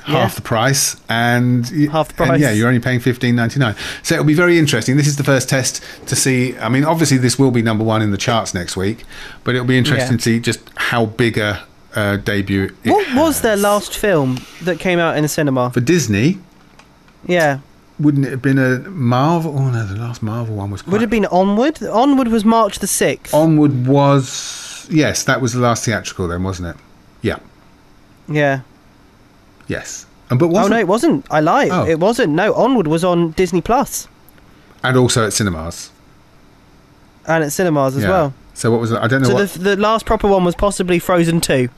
[0.07, 0.19] Yeah.
[0.21, 2.41] Half the price, and Half the and price.
[2.43, 3.75] yeah, you're only paying fifteen ninety nine.
[4.03, 4.99] So it'll be very interesting.
[4.99, 6.55] This is the first test to see.
[6.59, 9.05] I mean, obviously, this will be number one in the charts next week,
[9.45, 10.17] but it'll be interesting Yeah.
[10.19, 12.65] to see just how big a uh, debut.
[12.85, 15.71] It What was their last film that came out in the cinema?
[15.71, 16.39] for Disney?
[17.27, 17.61] Yeah,
[18.01, 19.57] Wouldn't it have been a Marvel?
[19.57, 20.83] Oh no, the last Marvel one was.
[20.83, 21.81] Quite would it have been Onward?
[21.83, 23.33] Onward was March the sixth.
[23.33, 26.77] Onward was yes, that was the last theatrical then, wasn't it?
[27.23, 27.39] Yeah,
[28.29, 28.61] yeah.
[29.69, 30.07] yes.
[30.31, 31.25] And but Oh no, it wasn't.
[31.31, 31.71] I lied.
[31.71, 31.87] Oh.
[31.87, 32.33] It wasn't.
[32.33, 34.09] No, Onward was on Disney Plus.
[34.83, 35.91] And also at cinemas
[37.27, 38.09] and at cinemas as Yeah.
[38.11, 38.35] well.
[38.55, 38.99] So what was it?
[38.99, 39.51] I don't know So what.
[39.51, 41.69] the, the last proper one was possibly Frozen Two,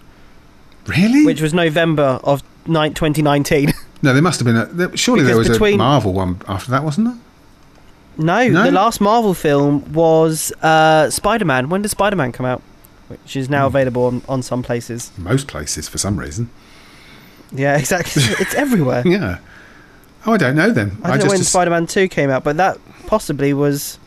[0.86, 1.24] really?
[1.24, 3.72] which was November of ni- 2019.
[4.06, 4.66] no, there must have been a.
[4.66, 7.18] There, surely there was Because a Marvel one after that, wasn't there?
[8.16, 8.62] no, No?
[8.64, 11.68] the last Marvel film was uh, Spider Man.
[11.68, 12.62] When did Spider Man come out?
[13.08, 15.10] Which is now available on, on some places.
[15.18, 16.48] Most places for some reason.
[17.52, 18.22] Yeah, exactly.
[18.40, 19.02] it's everywhere.
[19.06, 19.38] Yeah.
[20.24, 20.98] Oh, I don't know then.
[21.04, 21.38] I don't know when.
[21.44, 23.98] Spider Man 2 came out, but that possibly was.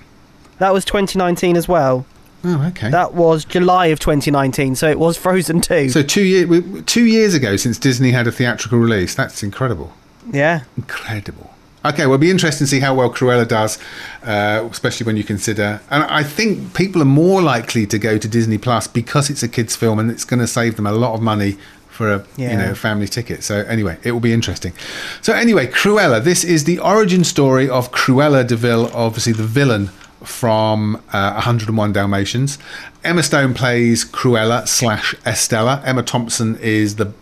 [0.58, 2.06] That was 2019 as well.
[2.44, 2.90] Oh, okay.
[2.90, 5.90] That was July of 2019, so it was Frozen 2.
[5.90, 9.14] so two year, two years ago since Disney had a theatrical release.
[9.16, 9.92] That's incredible.
[10.32, 10.62] yeah.
[10.78, 11.54] Incredible.
[11.86, 13.80] Okay, well, it'll be interesting to see how well Cruella does,
[14.24, 15.80] uh, especially when you consider.
[15.90, 19.48] And I think people are more likely to go to Disney Plus because it's a
[19.48, 22.48] kids' film and it's going to save them a lot of money for a you
[22.50, 23.44] know family ticket.
[23.46, 24.74] So anyway, it will be interesting.
[25.22, 26.22] So anyway, Cruella.
[26.22, 29.90] This is the origin story of Cruella de Vil, obviously the villain
[30.24, 32.58] from uh, 101 Dalmatians.
[33.04, 35.82] Emma Stone plays Cruella slash Estella.
[35.86, 37.14] Emma Thompson is the.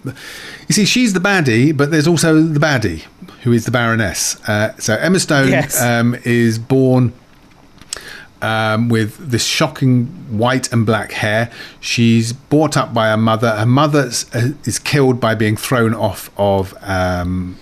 [0.67, 3.03] You see, she's the baddie, but there's also the baddie,
[3.43, 4.41] who is the Baroness.
[4.49, 5.79] Uh, so Emma Stone Yes.
[5.81, 7.13] um, is born
[8.41, 10.05] um, with this shocking
[10.35, 11.51] white and black hair.
[11.79, 13.51] She's brought up by her mother.
[13.55, 17.57] Her mother is, uh, is killed by being thrown off of um,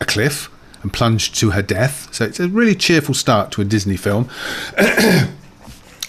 [0.00, 0.48] a cliff
[0.82, 2.12] and plunged to her death.
[2.12, 4.28] So it's a really cheerful start to a Disney film.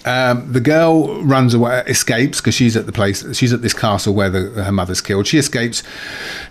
[0.03, 3.23] Um, the girl runs away, escapes because she's at the place.
[3.35, 5.27] She's at this castle where the, her mother's killed.
[5.27, 5.83] She escapes,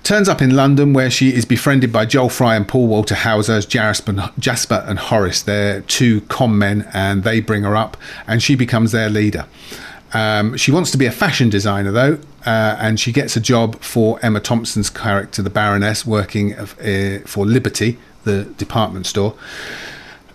[0.05, 3.55] turns up in London where she is befriended by Joel Fry and Paul Walter Hauser
[3.55, 5.43] as Jasper, Jasper and Horace.
[5.43, 9.47] They're two con men, and they bring her up, and she becomes their leader.
[10.13, 13.81] Um, she wants to be a fashion designer though, uh, and she gets a job
[13.81, 19.35] for Emma Thompson's character, the Baroness, working uh, for Liberty, the department store.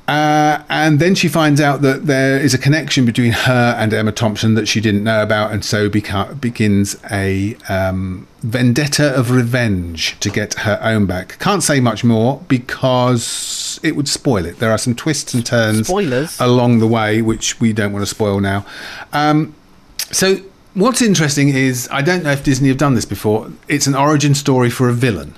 [0.07, 4.11] Uh, and then she finds out that there is a connection between her and Emma
[4.11, 10.15] Thompson that she didn't know about, and so beca- begins a um, vendetta of revenge
[10.19, 11.39] to get her own back.
[11.39, 14.59] Can't say much more because it would spoil it.
[14.59, 16.39] There are some twists and turns Spoilers?
[16.39, 18.63] along the way, which we don't want to spoil now.
[19.11, 19.55] Um,
[20.11, 20.37] so,
[20.75, 23.51] what's interesting is I don't know if Disney have done this before.
[23.67, 25.33] It's an origin story for a villain.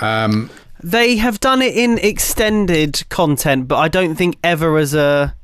[0.00, 0.48] Um,
[0.82, 5.34] They have done it in extended content, but I don't think ever as a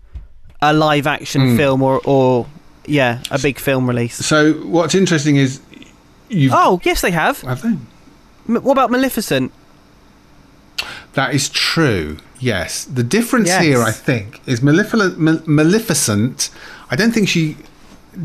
[0.63, 1.57] a live action Hmm.
[1.57, 2.47] film or, or
[2.87, 4.15] yeah, a big film release.
[4.17, 5.61] so, what's interesting is
[6.31, 6.53] you've.
[6.55, 7.41] Oh, yes, they have.
[7.43, 7.69] Have they?
[8.49, 9.53] M- what about Maleficent?
[11.15, 12.19] That is true.
[12.39, 12.85] Yes.
[12.85, 13.63] The difference Yes.
[13.63, 16.51] here, I think, is Maleficent, Maleficent.
[16.91, 17.57] I don't think she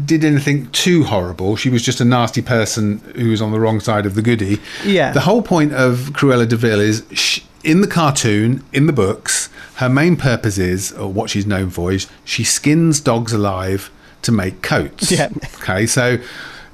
[0.06, 1.56] did anything too horrible.
[1.56, 4.60] She was just a nasty person who was on the wrong side of the goody.
[4.86, 5.12] Yeah.
[5.12, 9.48] The whole point of Cruella de Vil is sh in the cartoon, in the books,
[9.76, 13.92] her main purpose is, or what she's known for, is she skins dogs alive
[14.24, 15.12] to make coats.
[15.12, 15.30] Yeah.
[15.62, 16.18] Okay, so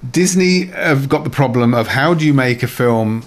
[0.09, 3.23] Disney have got the problem of how do you make a film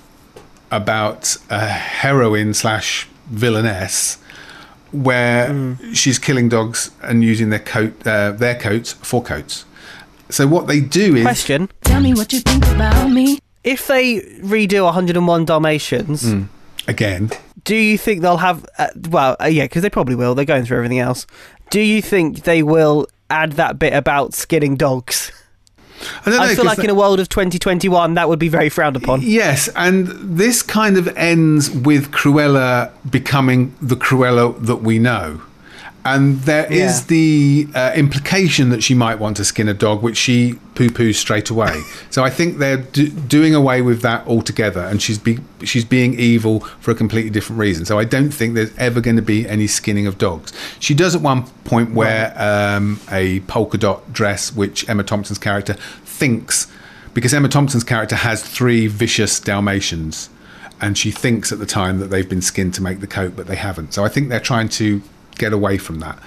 [0.70, 4.16] about a heroine slash villainess
[4.92, 5.94] where Mm.
[5.94, 9.64] she's killing dogs and using their coat uh, their coats for coats.
[10.30, 13.38] So what they do is Question: Tell me what you think about me.
[13.64, 16.42] If they redo 101 Dalmatians, Hmm.
[16.88, 17.30] again.
[17.64, 18.64] do you think they'll have?
[18.78, 20.34] Uh, well, uh, yeah, because they probably will.
[20.34, 21.26] They're going through everything else.
[21.70, 25.30] Do you think they will add that bit about skinning dogs?
[26.24, 28.48] I, don't know, I feel 'cause like in a world of 2021, that would be
[28.48, 29.20] very frowned upon.
[29.20, 35.42] Yes, and this kind of ends with Cruella becoming the Cruella that we know.
[36.02, 37.04] And there is Yeah.
[37.08, 41.16] the uh, implication that she might want to skin a dog, which she poo poos
[41.16, 41.82] straight away.
[42.10, 46.18] so I think they're d- doing away with that altogether, and she's be- she's being
[46.18, 47.84] evil for a completely different reason.
[47.84, 50.54] So I don't think there's ever going to be any skinning of dogs.
[50.78, 55.74] She does at one point wear um, a polka dot dress, which Emma Thompson's character
[56.04, 56.66] thinks,
[57.12, 60.30] because Emma Thompson's character has three vicious Dalmatians
[60.82, 63.46] and she thinks at the time that they've been skinned to make the coat, but
[63.46, 63.92] they haven't.
[63.92, 65.02] So I think they're trying to
[65.40, 66.18] get away from that.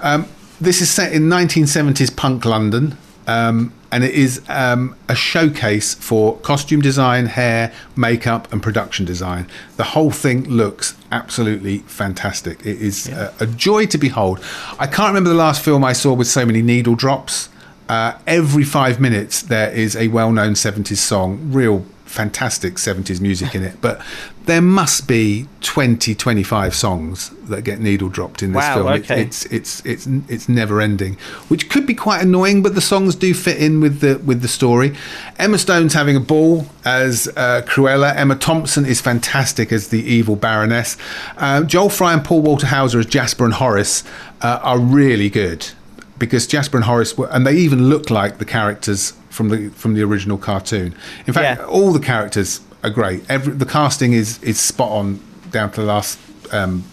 [0.00, 0.26] Um,
[0.60, 2.96] this is set in 1970s punk London,
[3.26, 9.46] um, and it is um, a showcase for costume design, hair, makeup, and production design.
[9.76, 12.60] The whole thing looks absolutely fantastic.
[12.60, 14.42] It is a, a joy to behold.
[14.78, 17.48] I can't remember the last film I saw with so many needle drops.
[17.88, 23.54] Uh, every five minutes, there is a well known 70s song, real fantastic 70s music
[23.54, 23.80] in it.
[23.80, 24.00] But
[24.46, 28.86] there must be 20, 25 songs that get needle dropped in this Wow, film.
[28.88, 29.22] Okay.
[29.22, 31.14] it's, it's, it's, it's never ending,
[31.48, 34.48] which could be quite annoying, but the songs do fit in with the, with the
[34.48, 34.94] story.
[35.38, 38.16] Emma Stone's having a ball as uh, Cruella.
[38.16, 40.96] Emma Thompson is fantastic as the evil Baroness.
[41.36, 44.02] Uh, Joel Fry and Paul Walter Hauser as Jasper and Horace
[44.40, 45.68] uh, are really good
[46.18, 49.94] because Jasper and Horace were, and they even look like the characters from the from
[49.94, 50.94] the original cartoon.
[51.26, 51.66] In fact, Yeah.
[51.66, 53.24] all the characters are great.
[53.28, 56.18] Every the casting is is spot on down to the last.
[56.52, 56.84] Um,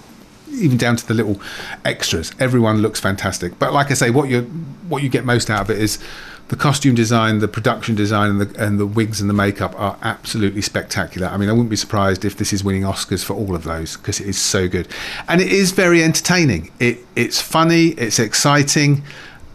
[0.51, 1.39] even down to the little
[1.85, 3.59] extras, everyone looks fantastic.
[3.59, 4.41] But like I say, what you
[4.87, 5.99] what you get most out of it is
[6.47, 9.97] the costume design, the production design, and the and the wigs and the makeup are
[10.01, 11.27] absolutely spectacular.
[11.27, 13.95] I mean, I wouldn't be surprised if this is winning Oscars for all of those
[13.97, 14.87] because it is so good,
[15.27, 16.71] and it is very entertaining.
[16.79, 19.03] It it's funny, it's exciting.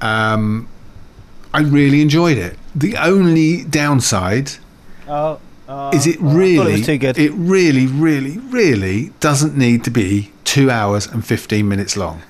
[0.00, 0.68] Um,
[1.52, 2.56] I really enjoyed it.
[2.74, 4.52] The only downside
[5.08, 5.38] Oh,
[5.92, 7.18] is it really it was too good.
[7.18, 12.20] it really really really doesn't need to be 2 hours and 15 minutes long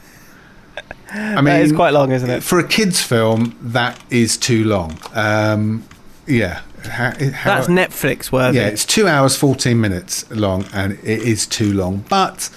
[1.10, 2.42] i mean it's quite long, isn't it?
[2.42, 5.82] for a kids film that is too long um
[6.26, 8.58] yeah how, how- That's Netflix worthy.
[8.58, 12.50] yeah it's 2 hours 14 minutes long and it is too long but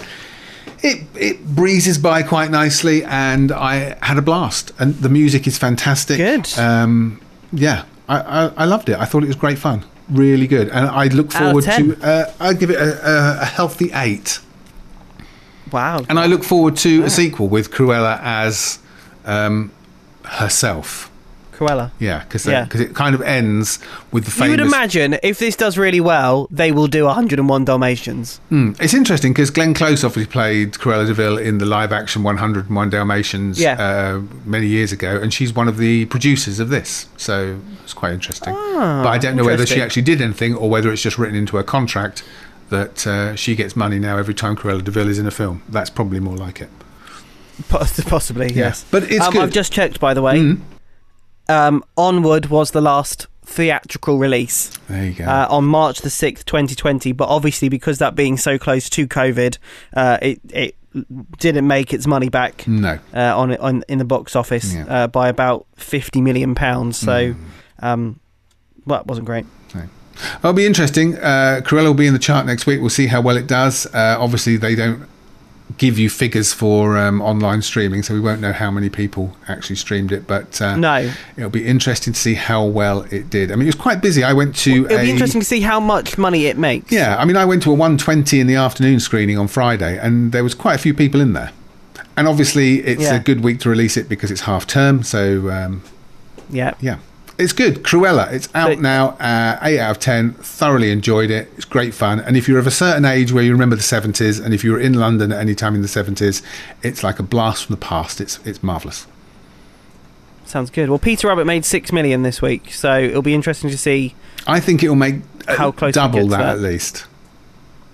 [0.83, 5.57] it it breezes by quite nicely and i had a blast and the music is
[5.57, 6.59] fantastic Good.
[6.59, 7.19] um
[7.51, 10.87] yeah I, I i loved it i thought it was great fun really good and
[10.87, 14.39] i look forward to uh, i'd give it a, a, a healthy eight
[15.71, 16.05] Wow.
[16.07, 18.79] and I look forward to a sequel with Cruella as
[19.25, 19.71] um,
[20.23, 21.06] herself.
[21.57, 21.89] Cruella.
[21.99, 22.67] Yeah, because Yeah.
[22.71, 23.79] it kind of ends
[24.11, 28.39] with the You would imagine if this does really well, they will do 101 Dalmatians.
[28.51, 28.79] Mm.
[28.79, 32.89] It's interesting because Glenn Close obviously played Cruella de Vil in the live action 101
[32.89, 33.73] Dalmatians Yeah.
[33.79, 37.07] uh, many years ago, and she's one of the producers of this.
[37.17, 38.53] So it's quite interesting.
[38.55, 41.35] Ah, but I don't know whether she actually did anything or whether it's just written
[41.35, 42.21] into her contract
[42.69, 45.61] that uh, she gets money now every time Cruella de Vil is in a film.
[45.69, 46.69] That's probably more like it.
[47.69, 48.65] Possibly, Yeah.
[48.67, 48.85] yes.
[48.91, 49.41] But it's um, good.
[49.41, 50.37] I've just checked, by the way.
[50.39, 50.59] Mm.
[51.49, 55.23] Um, Onward was the last theatrical release There you go.
[55.25, 57.11] uh, on March the 6th, 2020.
[57.13, 59.57] But obviously, because that being so close to COVID,
[59.95, 60.75] uh, it, it
[61.37, 62.99] didn't make its money back no.
[63.13, 64.85] uh, on, on in the box office Yeah.
[64.87, 66.97] uh, by about 50 million pounds.
[66.97, 67.35] So, Mm.
[67.79, 68.19] um,
[68.85, 69.45] well, it wasn't great.
[70.39, 71.15] It'll be interesting.
[71.15, 72.79] Uh, Cruella will be in the chart next week.
[72.81, 73.85] We'll see how well it does.
[73.93, 75.07] Uh, obviously, they don't
[75.77, 79.75] give you figures for um, online streaming, so we won't know how many people actually
[79.75, 80.25] streamed it.
[80.25, 81.11] But uh, No.
[81.35, 83.51] it'll be interesting to see how well it did.
[83.51, 84.23] I mean, it was quite busy.
[84.23, 86.91] I went to It'll a be interesting to see how much money it makes.
[86.91, 87.17] yeah.
[87.17, 90.43] I mean, I went to a 120 in the afternoon screening on Friday, and there
[90.43, 91.51] was quite a few people in there.
[92.15, 93.15] And obviously, it's Yeah.
[93.15, 95.03] a good week to release it because it's half term.
[95.03, 95.83] So um,
[96.49, 96.73] Yeah.
[96.79, 96.97] yeah.
[97.37, 97.83] It's good.
[97.83, 98.31] Cruella.
[98.33, 99.09] It's out So- now.
[99.19, 100.33] Uh, 8 out of 10.
[100.33, 101.51] Thoroughly enjoyed it.
[101.55, 102.19] It's great fun.
[102.19, 104.71] And if you're of a certain age where you remember the 70s, and if you
[104.71, 106.41] were in London at any time in the 70s,
[106.81, 108.19] it's like a blast from the past.
[108.19, 109.05] It's, it's marvellous.
[110.45, 110.89] Sounds good.
[110.89, 114.15] Well, Peter Rabbit made six million this week, so it'll be interesting to see.
[114.47, 115.15] I think it'll make
[115.47, 117.05] uh, How close double gets that, at least.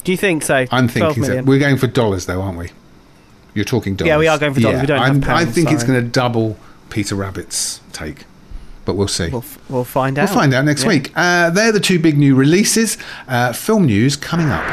[0.03, 0.65] Do you think so?
[0.71, 1.41] I'm thinking so.
[1.41, 2.69] We're going for dollars, though, aren't we?
[3.55, 4.07] You're talking dollars.
[4.09, 4.81] Yeah, we are going for dollars.
[4.81, 6.57] We don't I'm- I pounds, think it's going to double
[6.89, 8.25] Peter Rabbit's take.
[8.85, 9.29] But we'll see.
[9.29, 10.27] We'll, f- we'll find out.
[10.29, 10.89] We'll find out next Yeah.
[10.89, 11.11] week.
[11.15, 12.97] Uh, they're the two big new releases.
[13.27, 14.65] Uh, film news coming up.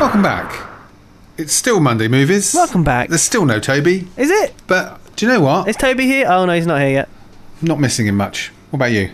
[0.00, 0.68] Welcome back.
[1.36, 2.54] It's still Monday movies.
[2.54, 3.08] Welcome back.
[3.08, 4.54] There's still no Tobi, Is it?
[4.66, 5.68] but do you know what?
[5.68, 6.26] Is Tobi here?
[6.28, 7.08] Oh no, he's not here yet.
[7.60, 8.52] Not missing him much.
[8.70, 9.10] What about you?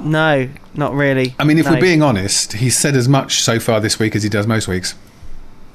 [0.00, 1.34] No, not really.
[1.38, 1.72] I mean, if No.
[1.72, 4.68] we're being honest, he's said as much so far this week as he does most
[4.68, 4.94] weeks.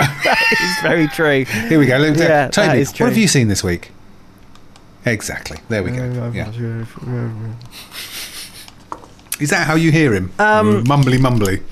[0.00, 1.44] it's very true.
[1.44, 1.98] Here we go.
[1.98, 3.90] Yeah, Tobi, what have you seen this week?
[5.06, 5.58] Exactly.
[5.68, 6.30] There we go.
[6.34, 6.50] Yeah.
[9.40, 10.32] Is that how you hear him?
[10.38, 11.62] Um, mumbly, mumbly.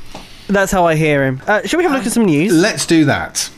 [0.49, 1.41] That's how I hear him.
[1.47, 2.53] Uh, shall we have a look at some news?
[2.53, 3.51] Let's do that.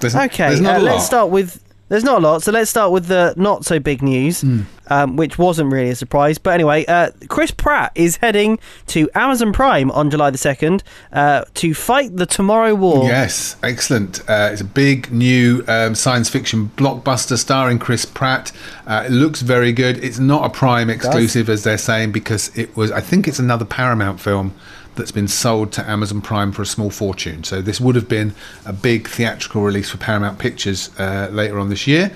[0.00, 0.92] There's, Okay, There's not uh, a lot.
[0.94, 4.00] let's start with There's not a lot, so let's start with the not so big
[4.02, 4.60] news, Hmm.
[4.88, 6.38] um, which wasn't really a surprise.
[6.38, 10.82] But anyway, uh, Chris Pratt is heading to Amazon Prime on July the 2nd
[11.12, 13.04] uh, to fight the Tomorrow War.
[13.04, 14.20] Yes, excellent.
[14.26, 18.52] Uh, it's a big new um, science fiction blockbuster starring Chris Pratt.
[18.86, 20.02] Uh, it looks very good.
[20.02, 22.90] It's not a Prime exclusive, as they're saying, because it was.
[22.90, 24.54] I think it's another Paramount film
[24.94, 27.44] that's been sold to Amazon Prime for a small fortune.
[27.44, 28.34] So this would have been
[28.66, 32.12] a big theatrical release for Paramount Pictures uh, later on this year.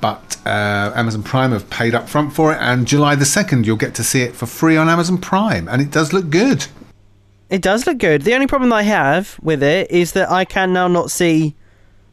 [0.00, 3.76] But uh, Amazon Prime have paid up front for it, and July the 2nd, you'll
[3.76, 5.68] get to see it for free on Amazon Prime.
[5.68, 6.66] And it does look good.
[7.50, 8.22] It does look good.
[8.22, 11.54] The only problem I have with it is that I can now not see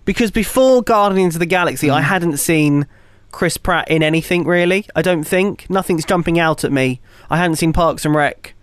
[0.06, 2.88] because before Guardians of the Galaxy, I hadn't seen
[3.32, 4.86] Chris Pratt in anything really.
[4.96, 7.00] I don't think nothing's jumping out at me.
[7.30, 8.56] I hadn't seen Parks and Rec,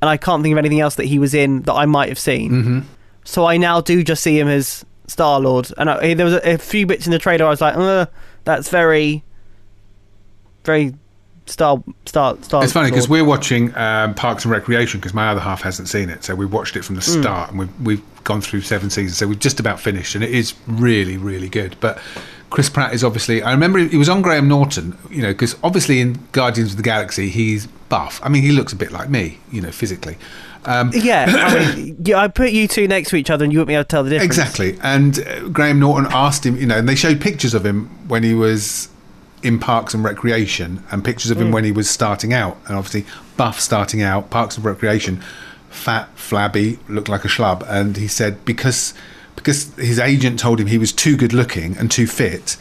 [0.00, 2.18] and I can't think of anything else that he was in that I might have
[2.18, 2.50] seen.
[2.50, 2.78] Mm-hmm.
[3.24, 6.54] So I now do just see him as Star Lord, and I, there was a,
[6.54, 8.06] a few bits in the trailer I was like, uh,
[8.44, 9.22] that's very,
[10.64, 10.94] very
[11.46, 12.62] Star Star Star.
[12.62, 16.10] It's funny because we're watching um, Parks and Recreation because my other half hasn't seen
[16.10, 17.20] it, so we watched it from the Hmm.
[17.22, 20.30] start and we've we've gone through seven seasons, so we've just about finished, and it
[20.30, 21.76] is really really good.
[21.80, 21.98] But
[22.50, 23.42] Chris Pratt is obviously.
[23.42, 26.82] I remember he was on Graham Norton, you know, because obviously in Guardians of the
[26.82, 28.20] Galaxy he's buff.
[28.22, 30.16] I mean, he looks a bit like me, you know, physically.
[30.64, 33.58] Um, Yeah, I mean, yeah, I put you two next to each other, and you
[33.58, 34.36] wouldn't be able to tell the difference.
[34.36, 34.78] Exactly.
[34.82, 38.22] And uh, Graham Norton asked him, you know, and they showed pictures of him when
[38.22, 38.88] he was
[39.42, 42.58] in Parks and Recreation and pictures of him when he was starting out.
[42.66, 45.22] And obviously, buff starting out, Parks and Recreation,
[45.70, 47.64] fat, flabby, looked like a schlub.
[47.68, 48.94] And he said because
[49.38, 52.56] because his agent told him he was too good looking and too fit,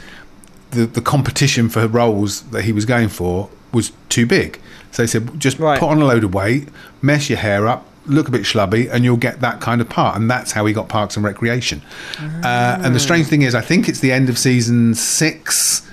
[0.72, 4.60] the, the competition for roles that he was going for was too big.
[4.92, 5.80] So he said, just Right.
[5.80, 6.70] put on a load of weight,
[7.02, 10.16] mess your hair up, look a bit schlubby, and you'll get that kind of part.
[10.16, 11.82] And that's how he got Parks and Recreation.
[12.20, 15.84] Uh, and the strange thing is, I think it's the end of season six.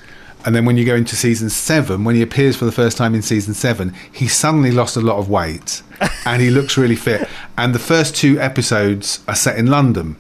[0.47, 3.15] And then when you go into season seven, when he appears for the first time
[3.15, 5.83] in season seven, he suddenly lost a lot of weight
[6.27, 7.27] and he looks really fit.
[7.57, 10.17] And the first two episodes are set in London.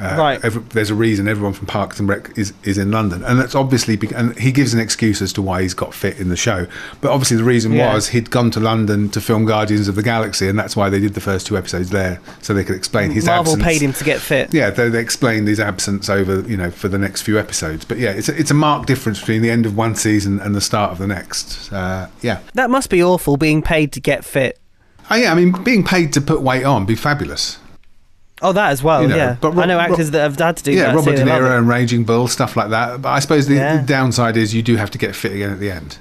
[0.00, 0.44] Uh, Right.
[0.44, 3.54] every, there's a reason everyone from Parks and Rec is, is in London, and that's
[3.54, 3.98] obviously.
[4.14, 6.66] And he gives an excuse as to why he's got fit in the show,
[7.00, 7.94] but obviously the reason Yeah.
[7.94, 10.98] was he'd gone to London to film Guardians of the Galaxy, and that's why they
[11.00, 13.62] did the first two episodes there, so they could explain his Marvel absence.
[13.64, 14.52] paid him to get fit.
[14.52, 17.84] Yeah, they, they explained his absence over, you know, for the next few episodes.
[17.84, 20.54] But yeah, it's a, it's a marked difference between the end of one season and
[20.54, 21.72] the start of the next.
[21.72, 22.40] Uh, yeah.
[22.54, 24.58] That must be awful being paid to get fit.
[25.10, 27.58] Oh yeah, I mean, being paid to put weight on be fabulous.
[28.42, 29.02] Oh, that as well.
[29.02, 30.96] You know, yeah, but I know Rob- actors that have had to do yeah, that.
[30.96, 33.00] Robert De Niro and Raging Bull, stuff like that.
[33.00, 33.76] But I suppose the, Yeah.
[33.78, 35.98] the downside is you do have to get fit again at the end.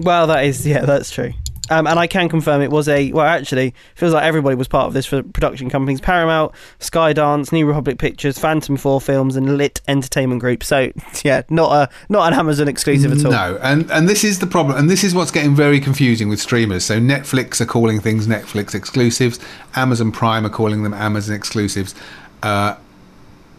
[0.00, 1.32] Well, that is yeah, that's true.
[1.68, 3.26] Um, and I can confirm it was a well.
[3.26, 7.98] Actually, feels like everybody was part of this for production companies: Paramount, Skydance, New Republic
[7.98, 10.62] Pictures, Phantom Four Films, and Lit Entertainment Group.
[10.62, 10.92] So
[11.24, 13.32] yeah, not a not an Amazon exclusive at all.
[13.32, 16.40] No, and and this is the problem, and this is what's getting very confusing with
[16.40, 16.84] streamers.
[16.84, 19.40] So Netflix are calling things Netflix exclusives,
[19.74, 21.94] Amazon Prime are calling them Amazon exclusives,
[22.42, 22.76] uh,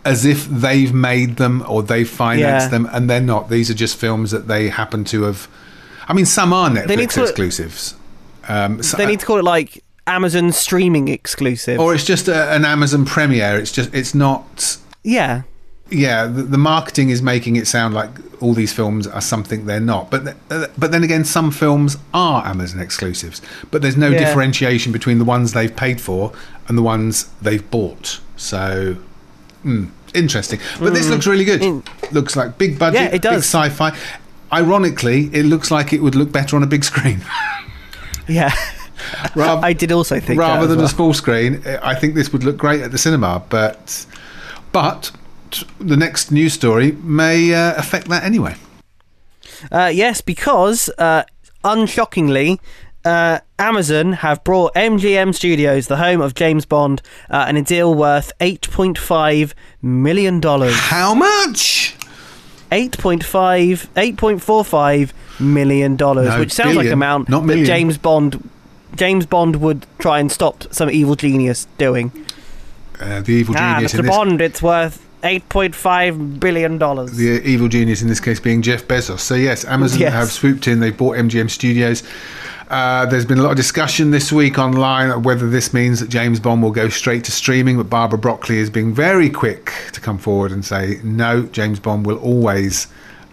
[0.06, 2.70] as if they've made them or they've financed Yeah.
[2.70, 3.50] them, and they're not.
[3.50, 5.48] These are just films that they happen to have.
[6.08, 7.96] I mean, some are They need Netflix to- exclusives.
[8.48, 11.80] Um, so- They need to call it like Amazon streaming exclusive.
[11.80, 13.58] or it's just a, an Amazon premiere.
[13.58, 14.78] It's just it's not.
[15.04, 15.42] yeah,
[15.90, 18.10] yeah, the, the marketing is making it sound like
[18.42, 20.10] all these films are something they're not.
[20.12, 23.42] But th- uh, but then again, some films are Amazon exclusives.
[23.72, 24.20] But there's no Yeah.
[24.20, 26.32] differentiation between the ones they've paid for
[26.68, 28.20] and the ones they've bought.
[28.38, 28.98] So
[29.66, 30.60] mm, interesting.
[30.80, 31.62] But this looks really good.
[31.62, 33.44] In- looks like big budget, Yeah, it big does.
[33.46, 33.94] sci-fi.
[34.52, 37.22] Ironically, it looks like it would look better on a big screen.
[38.28, 38.54] yeah.
[39.36, 40.86] Rather- I did also think rather than well.
[40.86, 41.62] a small screen.
[41.82, 44.06] I think this would look great at the cinema, but
[44.72, 45.12] but
[45.80, 48.56] the next news story may uh, affect that anyway.
[49.72, 51.24] Uh, yes, because uh,
[51.64, 52.60] unshockingly,
[53.06, 57.94] uh, Amazon have brought MGM Studios, the home of James Bond, uh, and a deal
[57.94, 60.76] worth eight point five million dollars.
[60.76, 61.96] How much?
[62.72, 67.66] 8.5 8.45 million dollars No, which sounds like billion, an amount not that.
[67.66, 68.50] James Bond
[68.96, 72.12] James Bond would try and stop some evil genius doing
[73.00, 77.42] Uh, the evil ah genius Mr in this, Bond it's worth 8.5 billion dollars the
[77.48, 79.20] evil genius in this case being Jeff Bezos.
[79.20, 80.14] So yes, Amazon Yes.
[80.14, 80.80] have swooped in.
[80.80, 82.04] They've bought MGM Studios.
[82.70, 86.40] Uh, there's been a lot of discussion this week online whether this means that James
[86.40, 90.18] Bond will go straight to streaming, but Barbara Broccoli is being very quick to come
[90.18, 91.44] forward and say no.
[91.44, 92.88] James Bond will always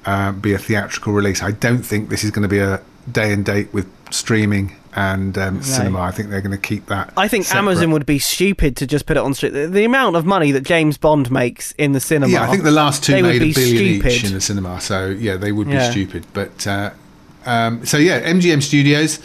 [0.07, 1.43] uh, be a theatrical release.
[1.43, 2.81] I don't think this is going to be a
[3.11, 6.01] day and date with streaming and um, cinema.
[6.01, 7.13] I think they're going to keep that.
[7.17, 7.59] I think separate.
[7.61, 9.51] Amazon would be stupid to just put it on street.
[9.51, 12.33] The, the amount of money that James Bond makes in the cinema.
[12.33, 14.13] Yeah, I think the last two made a be billion stupid.
[14.13, 14.81] each in the cinema.
[14.81, 15.91] So yeah, they would be Yeah.
[15.91, 16.27] stupid.
[16.33, 16.91] But uh,
[17.45, 19.19] um, so yeah, MGM Studios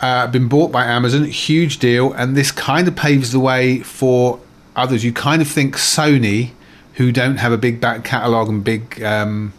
[0.00, 4.40] uh, been bought by Amazon, huge deal, and this kind of paves the way for
[4.74, 5.04] others.
[5.04, 6.50] You kind of think Sony,
[6.94, 9.00] who don't have a big back catalogue and big.
[9.02, 9.52] Um,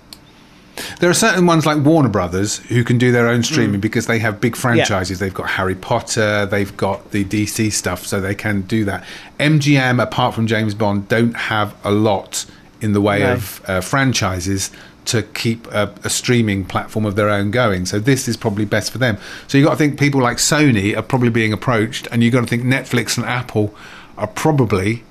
[0.99, 4.19] there are certain ones like Warner Brothers who can do their own streaming because they
[4.19, 5.19] have big franchises.
[5.19, 9.03] They've got Harry Potter, they've got the DC stuff, so they can do that.
[9.39, 12.45] MGM, apart from James Bond, don't have a lot
[12.81, 13.33] in the way No.
[13.33, 14.69] of uh, franchises
[15.05, 17.85] to keep a, a streaming platform of their own going.
[17.85, 19.17] So this is probably best for them.
[19.47, 22.41] So you've got to think people like Sony are probably being approached, and you've got
[22.41, 23.73] to think Netflix and Apple
[24.17, 25.03] are probably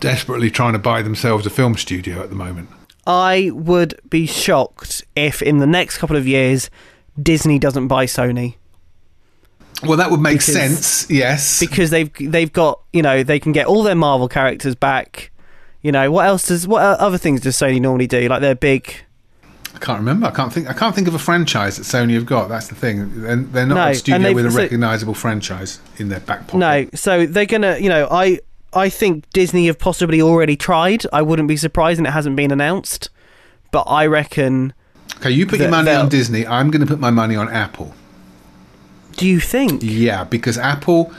[0.00, 2.68] desperately trying to buy themselves a film studio at the moment.
[3.06, 6.70] I would be shocked if in the next couple of years
[7.20, 8.56] Disney doesn't buy Sony
[9.82, 11.10] Well, that would make Because- sense.
[11.10, 11.60] Yes.
[11.60, 15.30] because they've they've got you know they can get all their Marvel characters back.
[15.82, 18.26] You know what else does what other things does Sony normally do?
[18.28, 18.94] Like their big
[19.74, 20.26] I can't remember.
[20.26, 20.70] I can't think.
[20.70, 22.48] I can't think of a franchise that Sony have got.
[22.48, 23.20] That's the thing.
[23.20, 26.56] They're, they're not No, a studio with a so- recognizable franchise in their back pocket.
[26.56, 28.38] no, so they're gonna you know I
[28.76, 31.04] I think Disney have possibly already tried.
[31.12, 33.08] I wouldn't be surprised, and it hasn't been announced.
[33.72, 34.74] But I reckon.
[35.16, 36.46] Okay, you put your money on Disney.
[36.46, 37.94] I'm going to put my money on Apple.
[39.16, 39.80] Do you think?
[39.82, 41.10] Yeah, because Apple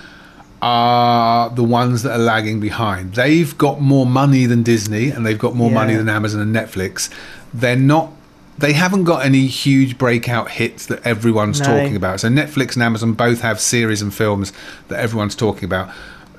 [0.62, 3.14] are the ones that are lagging behind.
[3.16, 7.10] They've got more money than Disney, and they've got more money than Amazon and Netflix.
[7.54, 8.12] They're not.
[8.60, 11.68] They haven't got any huge breakout hits that everyone's No.
[11.68, 12.20] talking about.
[12.22, 14.52] So Netflix and Amazon both have series and films
[14.88, 15.90] that everyone's talking about.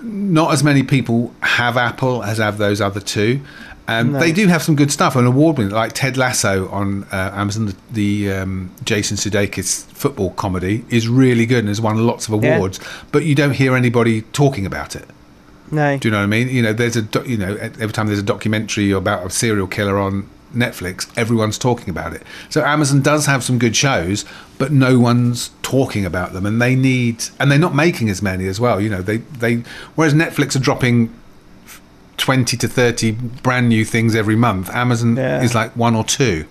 [0.03, 3.41] Not as many people have Apple as have those other two.
[3.87, 4.19] And No.
[4.21, 5.17] they do have some good stuff.
[5.17, 7.75] An award winner like Ted Lasso on uh, Amazon, the,
[8.27, 12.57] the um, Jason Sudeikis football comedy is really good and has won lots of Yeah.
[12.57, 12.79] awards.
[13.13, 15.07] But you don't hear anybody talking about it.
[15.71, 15.97] No.
[15.99, 16.49] Do you know what I mean?
[16.49, 19.67] You know, there's a doc- you know every time there's a documentary about a serial
[19.67, 22.23] killer on Netflix, everyone's talking about it.
[22.49, 24.25] So Amazon does have some good shows,
[24.59, 28.47] but no one's talking about them, and they need and they're not making as many
[28.49, 28.81] as well.
[28.81, 29.57] You know, they they
[29.95, 31.13] whereas Netflix are dropping.
[32.17, 33.13] 20 to 30
[33.45, 35.41] brand new things every month amazon Yeah.
[35.41, 36.47] is like one or two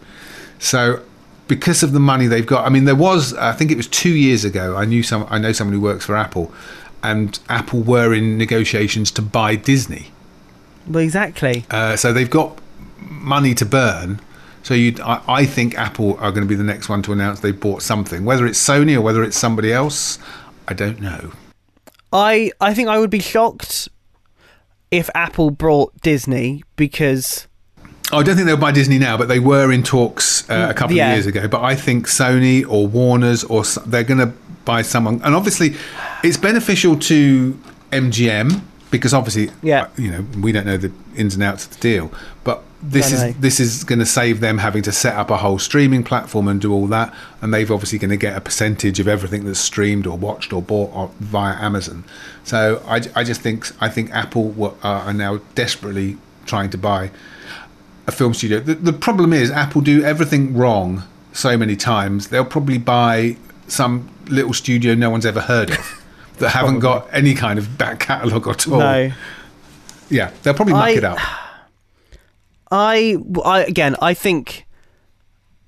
[0.59, 1.01] so
[1.49, 4.15] because of the money they've got i mean there was i think it was two
[4.15, 6.53] years ago i knew some i know someone who works for apple
[7.03, 10.07] and apple were in negotiations to buy disney
[10.87, 11.65] Well, exactly.
[11.69, 12.57] uh, so they've got
[12.99, 14.19] money to burn
[14.63, 17.39] so you I, I think apple are going to be the next one to announce
[17.41, 20.19] they bought something whether it's sony or whether it's somebody else
[20.67, 21.31] i don't know
[22.13, 23.89] I I think I would be shocked
[24.91, 27.47] if Apple brought Disney because
[28.13, 30.73] Oh, I don't think they'll buy Disney now, but they were in talks uh, a
[30.73, 31.09] couple Yeah.
[31.09, 31.49] of years ago.
[31.49, 34.31] But I think Sony or Warner's or they're going to
[34.63, 35.75] buy someone, and obviously,
[36.23, 37.59] it's beneficial to
[37.91, 38.61] MGM
[38.91, 39.83] because obviously, Yeah.
[39.83, 42.11] uh, you know, we don't know the ins and outs of the deal,
[42.43, 45.57] but this is this is going to save them having to set up a whole
[45.57, 49.07] streaming platform and do all that, and they've obviously going to get a percentage of
[49.07, 52.03] everything that's streamed or watched or bought on, via Amazon.
[52.43, 56.77] So I, I just think I think Apple wa- are are now desperately trying to
[56.77, 57.09] buy
[58.05, 58.59] a film studio.
[58.59, 62.27] The, the problem is Apple do everything wrong so many times.
[62.29, 66.03] They'll probably buy some little studio no one's ever heard of
[66.37, 68.79] that haven't got any kind of back catalogue at all.
[68.79, 69.11] no.
[70.09, 71.19] Yeah, they'll probably muck I- it up.
[72.71, 74.65] I, I again, I think,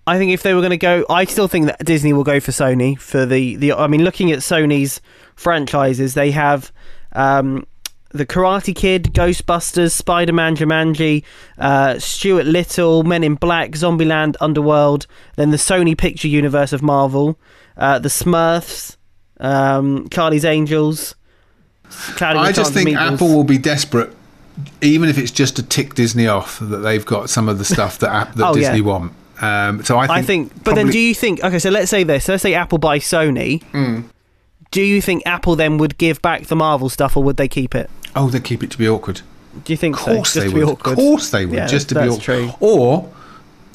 [0.05, 2.39] I think if they were going to go, I still think that Disney will go
[2.39, 3.73] for Sony for the the.
[3.73, 4.99] I mean, looking at Sony's
[5.35, 6.71] franchises, they have
[7.13, 7.65] um,
[8.11, 11.23] the Karate Kid, Ghostbusters, Spider Man, Jumanji,
[11.57, 15.07] uh, Stuart Little, Men in Black, Zombieland, Underworld.
[15.37, 17.39] Then the Sony Picture Universe of Marvel,
[17.77, 18.97] uh, the Smurfs,
[19.39, 21.15] um, Charlie's Angels.
[21.89, 22.95] Cloudy I just think.
[22.95, 24.15] Apple will be desperate,
[24.81, 27.99] even if it's just to tick Disney off that they've got some of the stuff
[27.99, 28.69] that app, that Oh, yeah.
[28.69, 29.13] Disney want.
[29.41, 31.43] Um, so I think, I think, but then do you think?
[31.43, 32.27] Okay, so let's say this.
[32.27, 33.63] Let's say Apple buys Sony.
[33.63, 34.01] Hmm.
[34.71, 37.73] Do you think Apple then would give back the Marvel stuff, or would they keep
[37.73, 37.89] it?
[38.15, 39.21] oh, they keep it to be awkward.
[39.63, 40.41] Do you think Of course so?
[40.41, 40.67] they would.
[40.69, 41.55] Of course they would.
[41.55, 42.21] Yeah, just to be awkward.
[42.21, 42.51] true.
[42.59, 43.11] Or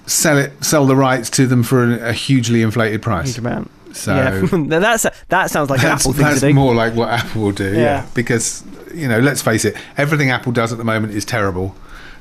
[0.06, 3.28] sell it, sell the rights to them for a, a hugely inflated price.
[3.28, 3.70] Huge amount.
[3.94, 4.40] So yeah,
[4.80, 6.54] that's that sounds like an that's, Apple thing that's to do.
[6.54, 7.72] more like what Apple will do.
[7.72, 7.80] Yeah.
[7.80, 8.06] Yeah.
[8.14, 11.74] Because you know, let's face it, everything Apple does at the moment is terrible.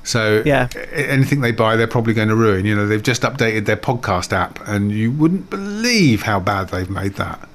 [0.04, 0.68] So Yeah.
[0.94, 2.66] anything they buy, they're probably going to ruin.
[2.66, 6.90] You know, they've just updated their podcast app, and you wouldn't believe how bad they've
[6.90, 7.48] made that.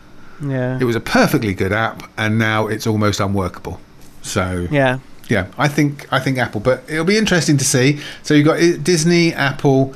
[0.43, 3.81] yeah, It was a perfectly good app, and now it's almost unworkable.
[4.23, 4.99] So yeah,
[5.29, 8.01] yeah, I think I think Apple, but it'll be interesting to see.
[8.23, 9.95] So you've got uh, Disney, Apple,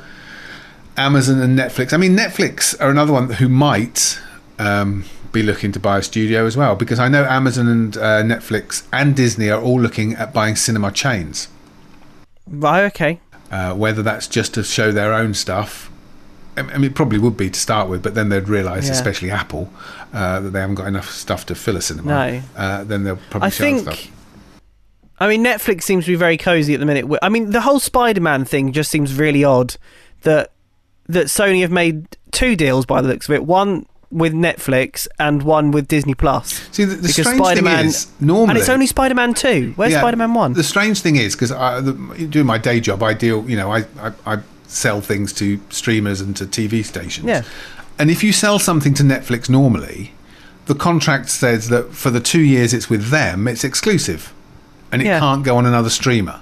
[0.96, 1.92] Amazon and Netflix.
[1.92, 4.20] I mean, Netflix are another one who might
[4.58, 8.22] um, be looking to buy a studio as well, because I know Amazon and uh,
[8.22, 11.48] Netflix and Disney are all looking at buying cinema chains.
[12.46, 12.84] Right.
[12.84, 13.20] Okay.
[13.50, 15.90] Uh, whether that's just to show their own stuff.
[16.54, 18.92] I mean, it probably would be to start with, but then they'd realise, Yeah.
[18.92, 19.72] especially Apple,
[20.12, 22.08] uh, that they haven't got enough stuff to fill a cinema.
[22.08, 22.42] No.
[22.54, 23.80] Uh, then they'll probably I show think.
[23.80, 24.08] stuff.
[25.18, 27.06] I mean, Netflix seems to be very cozy at the minute.
[27.22, 29.76] I mean, the whole Spider-Man thing just seems really odd.
[30.24, 30.50] That
[31.08, 33.44] that Sony have made two deals by the looks of it.
[33.44, 36.60] One with Netflix and one with Disney Plus.
[36.70, 39.72] See, the, the strange Spider-Man- thing is, normally, and it's only Spider-Man two.
[39.76, 40.52] Where's Yeah, Spider-Man one?
[40.52, 41.50] The strange thing is because
[42.30, 43.48] doing my day job, I deal.
[43.48, 47.26] You know, I, I I sell things to streamers and to TV stations.
[47.26, 47.42] Yeah.
[47.98, 50.12] And if you sell something to Netflix normally,
[50.66, 54.32] the contract says that for the two years it's with them, it's exclusive,
[54.90, 55.20] and it Yeah.
[55.20, 56.40] can't go on another streamer.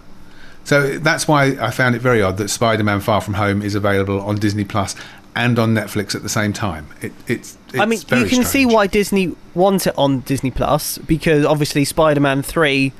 [0.70, 4.20] So that's why I found it very odd that Spider-Man: Far From Home is available
[4.20, 4.94] on Disney Plus
[5.34, 6.86] and on Netflix at the same time.
[7.02, 10.98] It, it's, it's I mean, you can see why Disney want it on Disney Plus
[10.98, 12.92] because obviously Spider-Man three.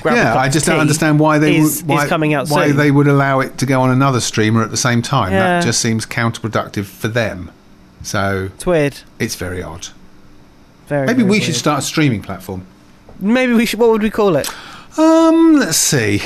[0.00, 2.68] grab Yeah, I just don't understand why they is, would, why, is coming out why
[2.68, 2.78] soon.
[2.78, 5.32] they would allow it to go on another streamer at the same time.
[5.32, 5.60] Yeah.
[5.60, 7.52] That just seems counterproductive for them.
[8.02, 8.96] So It's weird.
[9.18, 9.88] it's very odd.
[10.86, 11.06] Very.
[11.06, 12.64] Maybe very we should start a streaming platform.
[13.18, 13.78] Maybe we should.
[13.78, 14.48] What would we call it?
[14.98, 16.22] Um, let's see.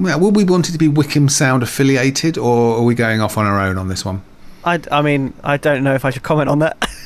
[0.00, 3.36] Well, will we want it to be Wycombe Sound affiliated, or are we going off
[3.36, 4.22] on our own on this one?
[4.64, 6.76] I, I mean, I don't know if I should comment on that.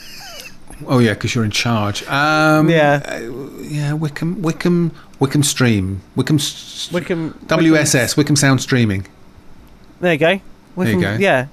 [0.88, 2.02] Oh yeah, because you're in charge.
[2.08, 3.00] Um, Yeah.
[3.06, 3.20] uh,
[3.60, 3.92] yeah.
[3.92, 4.90] Wycombe, Wycombe,
[5.20, 6.40] Wycombe Stream, Wycombe,
[6.92, 9.06] Wycombe WSS, Wycombe Sound Streaming.
[10.00, 10.40] There you go.
[10.74, 11.14] Wycombe, go.
[11.14, 11.46] Yeah.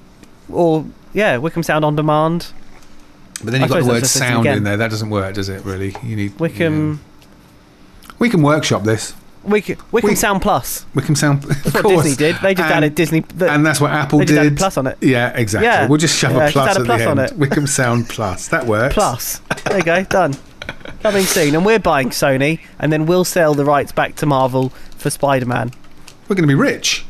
[0.50, 2.48] Or yeah, Wycombe Sound on Demand.
[3.44, 4.76] But then you've got the word sound in there.
[4.78, 5.64] That doesn't work, does it?
[5.64, 5.96] Really?
[6.04, 7.00] You need Wycombe.
[7.22, 8.08] yeah.
[8.18, 9.14] We can workshop this.
[9.44, 10.86] Wycombe, Wycombe Sound Plus.
[10.94, 11.44] Wycombe Sound.
[11.44, 12.04] Of That's what course.
[12.04, 12.36] Disney did.
[12.42, 13.22] They just And- added Disney.
[13.22, 14.46] The, and that's what Apple they just did.
[14.46, 14.98] added plus on it.
[15.02, 15.68] Yeah, exactly.
[15.68, 15.88] Yeah.
[15.88, 17.32] We'll just shove Yeah, a just plus add a at plus the on end.
[17.32, 17.38] it.
[17.38, 18.48] Wickham Sound Plus.
[18.50, 18.94] That works.
[18.94, 19.40] Plus.
[19.66, 20.04] There you go.
[20.04, 20.36] Done.
[21.02, 24.70] Coming soon, and we're buying Sony, and then we'll sell the rights back to Marvel
[24.98, 25.72] for Spider-Man.
[26.28, 27.04] We're going to be rich.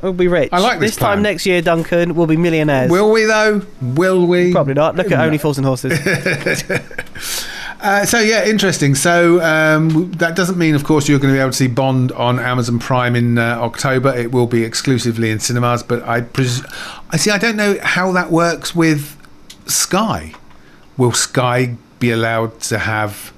[0.00, 0.50] We'll be rich.
[0.52, 1.22] I like this time plan.
[1.22, 2.14] next year, Duncan.
[2.14, 2.90] We'll be millionaires.
[2.90, 3.62] Will we though?
[3.82, 4.52] Will we?
[4.52, 4.94] Probably not.
[4.96, 5.98] Look at Only Fools and Horses.
[7.84, 8.94] Uh, so yeah, interesting.
[8.94, 12.12] So um, that doesn't mean, of course, you're going to be able to see Bond
[12.12, 14.08] on Amazon Prime in uh, October.
[14.16, 15.82] It will be exclusively in cinemas.
[15.82, 16.64] But I, pres-
[17.10, 17.30] I see.
[17.30, 19.20] I don't know how that works with
[19.66, 20.32] Sky.
[20.96, 23.34] Will Sky be allowed to have?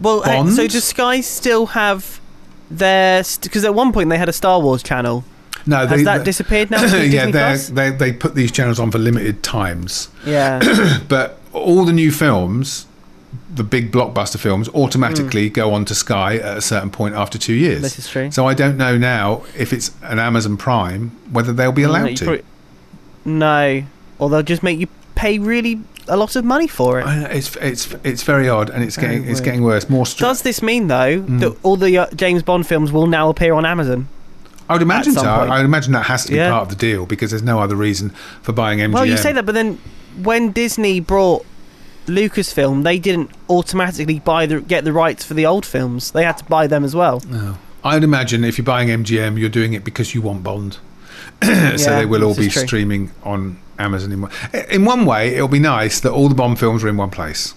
[0.00, 0.52] Well, Bond?
[0.52, 2.20] so does Sky still have
[2.68, 3.22] their?
[3.40, 5.24] Because at one point they had a Star Wars channel.
[5.64, 6.80] No, Has they, that disappeared now?
[6.82, 7.68] yeah, Disney they Plus?
[7.68, 10.08] they they put these channels on for limited times.
[10.24, 11.00] Yeah.
[11.08, 12.85] but all the new films,
[13.56, 17.54] the big blockbuster films, automatically go on to Sky at a certain point after two
[17.54, 17.82] years.
[17.82, 18.30] This is true.
[18.30, 22.16] So I don't know now if it's an Amazon Prime whether they'll be allowed you
[22.16, 22.24] to.
[22.24, 22.44] probably-
[23.24, 23.82] no,
[24.18, 27.06] or they'll just make you pay really a lot of money for it.
[27.06, 29.88] I know, it's it's it's very odd, and it's Very getting it's getting worse.
[29.90, 30.06] More.
[30.06, 31.38] Str- Does this mean though Hmm.
[31.38, 34.08] that all the uh, James Bond films will now appear on Amazon?
[34.68, 35.22] I would imagine so.
[35.22, 35.50] point.
[35.50, 36.50] I would imagine that has to be Yeah.
[36.50, 38.10] part of the deal because there's no other reason
[38.42, 38.92] for buying MGM.
[38.92, 39.78] Well, you say that, but then
[40.22, 41.44] when Disney brought
[42.06, 46.12] Lucasfilm, they didn't automatically buy the get the rights for the old films.
[46.12, 47.20] They had to buy them as well.
[47.28, 47.58] No.
[47.84, 50.78] I'd imagine if you're buying MGM, you're doing it because you want Bond.
[51.42, 54.12] so Yeah, they will all be streaming on Amazon.
[54.12, 54.30] In one,
[54.70, 57.54] in one way, it'll be nice that all the Bond films are in one place.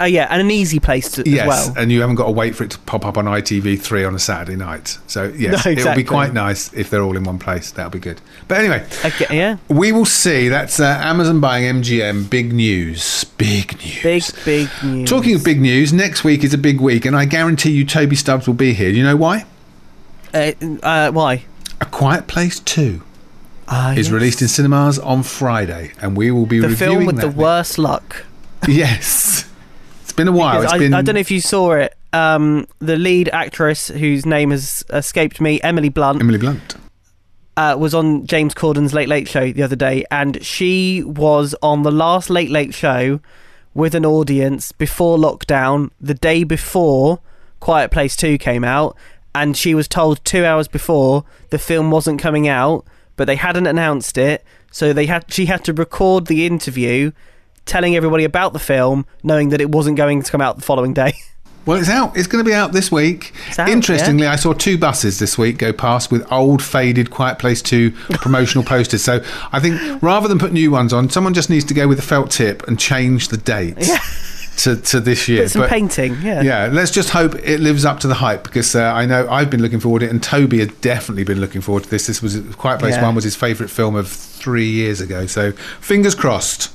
[0.00, 1.74] Uh, yeah, and an easy place to, yes, as well.
[1.78, 4.18] and you haven't got to wait for it to pop up on ITV3 on a
[4.18, 4.98] Saturday night.
[5.06, 7.70] So yes, No, it'll be quite nice if they're all in one place.
[7.70, 8.20] That'll be good.
[8.48, 10.48] But anyway, Okay, yeah, we will see.
[10.48, 12.28] That's uh, Amazon buying MGM.
[12.30, 13.24] Big news.
[13.24, 14.02] Big news.
[14.02, 15.08] big big news.
[15.08, 18.16] Talking of big news, next week is a big week, and I guarantee you, Tobi
[18.16, 18.90] Stubbs will be here.
[18.90, 19.46] Do you know why?
[20.34, 20.52] uh,
[20.82, 21.44] uh, why?
[21.80, 23.02] A Quiet Place Two.
[23.68, 26.60] Uh, is released in cinemas on Friday, and we will be reviewing.
[26.60, 28.26] the reviewing film with the worst luck.
[28.68, 29.44] yes,
[30.12, 30.62] it's been a while.
[30.62, 30.92] It's I, been.
[30.92, 31.96] I don't know if you saw it.
[32.12, 36.76] Um, the lead actress, whose name has escaped me, Emily Blunt, Emily Blunt.
[37.56, 41.82] uh, was on James Corden's Late Late Show the other day, and she was on
[41.82, 43.20] the last Late Late Show
[43.72, 47.20] with an audience before lockdown, the day before
[47.60, 48.94] Quiet Place 2 came out,
[49.34, 52.84] and she was told two hours before the film wasn't coming out,
[53.16, 57.12] but they hadn't announced it, so they had she had to record the interview
[57.66, 60.94] telling everybody about the film, knowing that it wasn't going to come out the following
[60.94, 61.14] day.
[61.64, 62.16] Well, it's out.
[62.16, 63.32] It's going to be out this week.
[63.56, 67.62] Out, Interestingly, I saw two buses this week go past with old, faded Quiet Place
[67.62, 69.04] 2 promotional posters.
[69.04, 72.00] So I think rather than put new ones on, someone just needs to go with
[72.00, 73.90] a felt tip and change the dates.
[74.64, 75.42] to, to this year.
[75.42, 76.42] Bit some but- painting, yeah.
[76.42, 79.48] yeah, let's just hope it lives up to the hype because uh, I know I've
[79.48, 82.06] been looking forward to it, and Tobi had definitely been looking forward to this.
[82.06, 83.02] This was Quiet Place Yeah.
[83.02, 86.70] One was his favourite film of three years ago, so fingers crossed.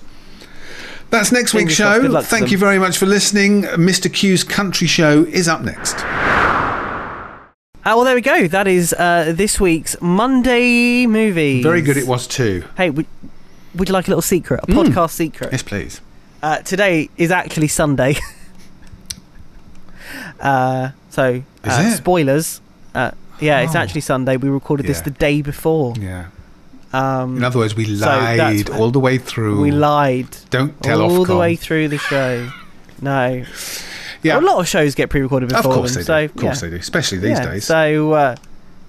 [1.09, 2.13] That's next week's Fingers.
[2.13, 2.21] Show.
[2.21, 2.51] Thank them.
[2.51, 3.63] you very much for listening.
[3.63, 4.13] Mr.
[4.13, 5.95] Q's Country Show is up next.
[7.89, 8.47] Ah, well, there we go.
[8.49, 11.63] That is uh, this week's Monday movie.
[11.63, 12.65] Very good, it was too.
[12.75, 13.05] Hey, would,
[13.75, 14.59] would you like a little secret?
[14.63, 14.87] A Mm.
[14.87, 15.53] podcast secret?
[15.53, 16.01] Yes, please.
[16.43, 18.17] Uh, today is actually Sunday.
[20.41, 22.59] uh, so, uh, spoilers.
[22.93, 23.79] Uh, yeah, it's Oh.
[23.79, 24.35] actually Sunday.
[24.35, 25.03] We recorded this Yeah.
[25.03, 25.93] the day before.
[25.97, 26.25] Yeah.
[26.97, 29.61] Um, In other words, we So lied all the way through.
[29.61, 31.27] we lied Don't tell all off.
[31.27, 32.49] the way through the show.
[33.01, 33.43] No,
[34.23, 34.39] Yeah.
[34.39, 35.71] a lot of shows get pre-recorded before.
[35.71, 36.01] of course them.
[36.01, 36.25] they so do.
[36.25, 36.69] Of course yeah.
[36.69, 37.65] they do, especially these yeah, days.
[37.65, 38.35] So uh,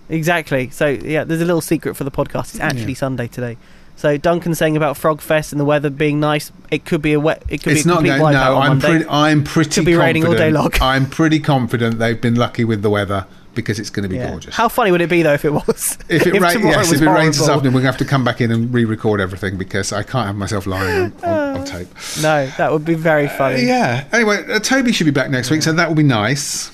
[0.09, 0.71] exactly.
[0.71, 2.55] So yeah, there's a little secret for the podcast.
[2.55, 2.95] It's actually.
[2.95, 3.57] Sunday today.
[3.97, 6.53] So Duncan saying about Frogfest and the weather being nice.
[6.71, 7.43] It could be a wet.
[7.49, 9.05] It could it's be a not complete wipeout No, on I'm pretty.
[9.09, 9.71] I'm pretty.
[9.71, 10.71] Could be raining all day long.
[10.81, 13.27] I'm pretty confident they've been lucky with the weather
[13.59, 14.31] because it's going to be Yeah.
[14.31, 14.55] gorgeous.
[14.55, 15.99] How funny would it be though if it was?
[16.09, 18.05] if it rains, tomorrow yes, if it rains this afternoon, we're going to have to
[18.05, 21.67] come back in and re-record everything because I can't have myself lying on, on, on
[21.67, 21.89] tape.
[22.23, 23.63] No, that would be very funny.
[23.67, 24.05] Yeah.
[24.13, 26.71] Anyway, uh, Tobi should be back next week, so that will be nice.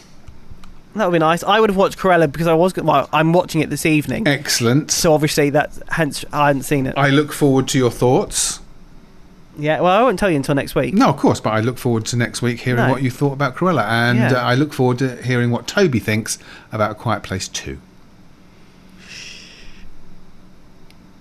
[0.94, 1.42] That would be nice.
[1.42, 2.76] I would have watched Cruella because I was.
[2.76, 4.28] Well, I'm watching it this evening.
[4.28, 4.92] Excellent.
[4.92, 6.94] So obviously that's hence I hadn't seen it.
[6.96, 8.60] I look forward to your thoughts.
[9.56, 10.94] Yeah, well, I won't tell you until next week.
[10.94, 12.90] No, of course, but I look forward to next week hearing No.
[12.90, 14.32] what you thought about Cruella, and Yeah.
[14.32, 16.38] uh, I look forward to hearing what Tobi thinks
[16.72, 17.78] about A Quiet Place Two.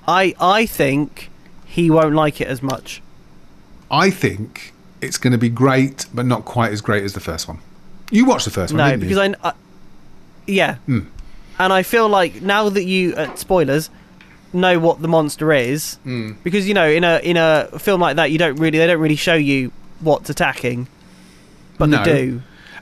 [0.08, 1.30] I I think
[1.66, 3.02] he won't like it as much.
[3.90, 7.48] I think it's going to be great, but not quite as great as the first
[7.48, 7.60] one.
[8.12, 9.36] You watched the first one, No, didn't because you?
[9.44, 9.54] I, I
[10.48, 11.00] yeah, Hmm.
[11.60, 13.90] and I feel like now that you uh, spoilers
[14.54, 16.32] know what the monster is, Hmm.
[16.44, 19.00] because you know in a in a film like that you don't really they don't
[19.00, 20.88] really show you what's attacking,
[21.78, 22.04] but No.
[22.04, 22.42] they do.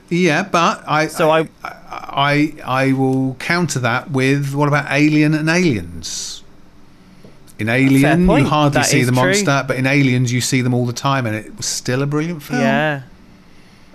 [0.09, 5.33] Yeah, but I So I- I, I I will counter that with what about Alien
[5.33, 6.43] and Aliens?
[7.59, 9.21] In Alien, you hardly That see the true.
[9.21, 12.07] monster, but in Aliens, you see them all the time, and it was still a
[12.07, 12.59] brilliant film.
[12.59, 13.01] Yeah.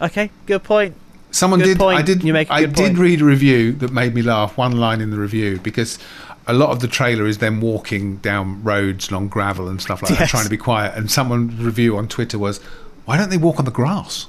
[0.01, 0.95] Okay, good point.
[1.33, 1.79] Someone Good did.
[1.79, 1.99] point.
[1.99, 2.22] I did.
[2.22, 4.57] You make I did read a review that made me laugh.
[4.57, 5.99] One line in the review because
[6.47, 10.18] a lot of the trailer is them walking down roads along gravel and stuff like
[10.18, 10.94] that, trying to be quiet.
[10.97, 12.59] And someone's review on Twitter was,
[13.05, 14.26] "Why don't they walk on the grass?"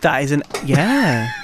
[0.00, 1.32] That is an yeah.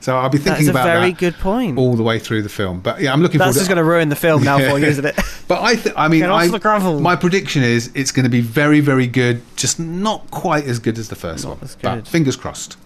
[0.00, 1.76] So I'll be That thinking is a about very that good point.
[1.78, 2.80] all the way through the film.
[2.80, 3.50] But yeah, I'm looking forward.
[3.50, 5.18] That's just going to ruin the film now for you, isn't it?
[5.46, 7.00] But I, th- I mean, off I, the gravel.
[7.00, 9.42] my prediction is it's going to be very, very good.
[9.56, 11.70] Just not quite as good as the first Not one.
[11.82, 12.78] But fingers crossed.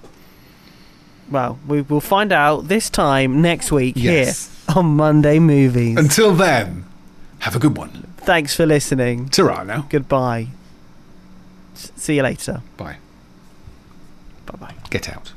[1.30, 4.50] Well, we will find out this time next week Yes.
[4.66, 5.96] here on Monday Movies.
[5.98, 6.84] Until then,
[7.40, 8.06] have a good one.
[8.18, 9.28] Thanks for listening.
[9.28, 9.86] Ta now.
[9.90, 10.48] Goodbye.
[11.74, 12.62] S- See you later.
[12.76, 12.96] Bye.
[14.46, 14.74] Bye bye.
[14.90, 15.32] Get out.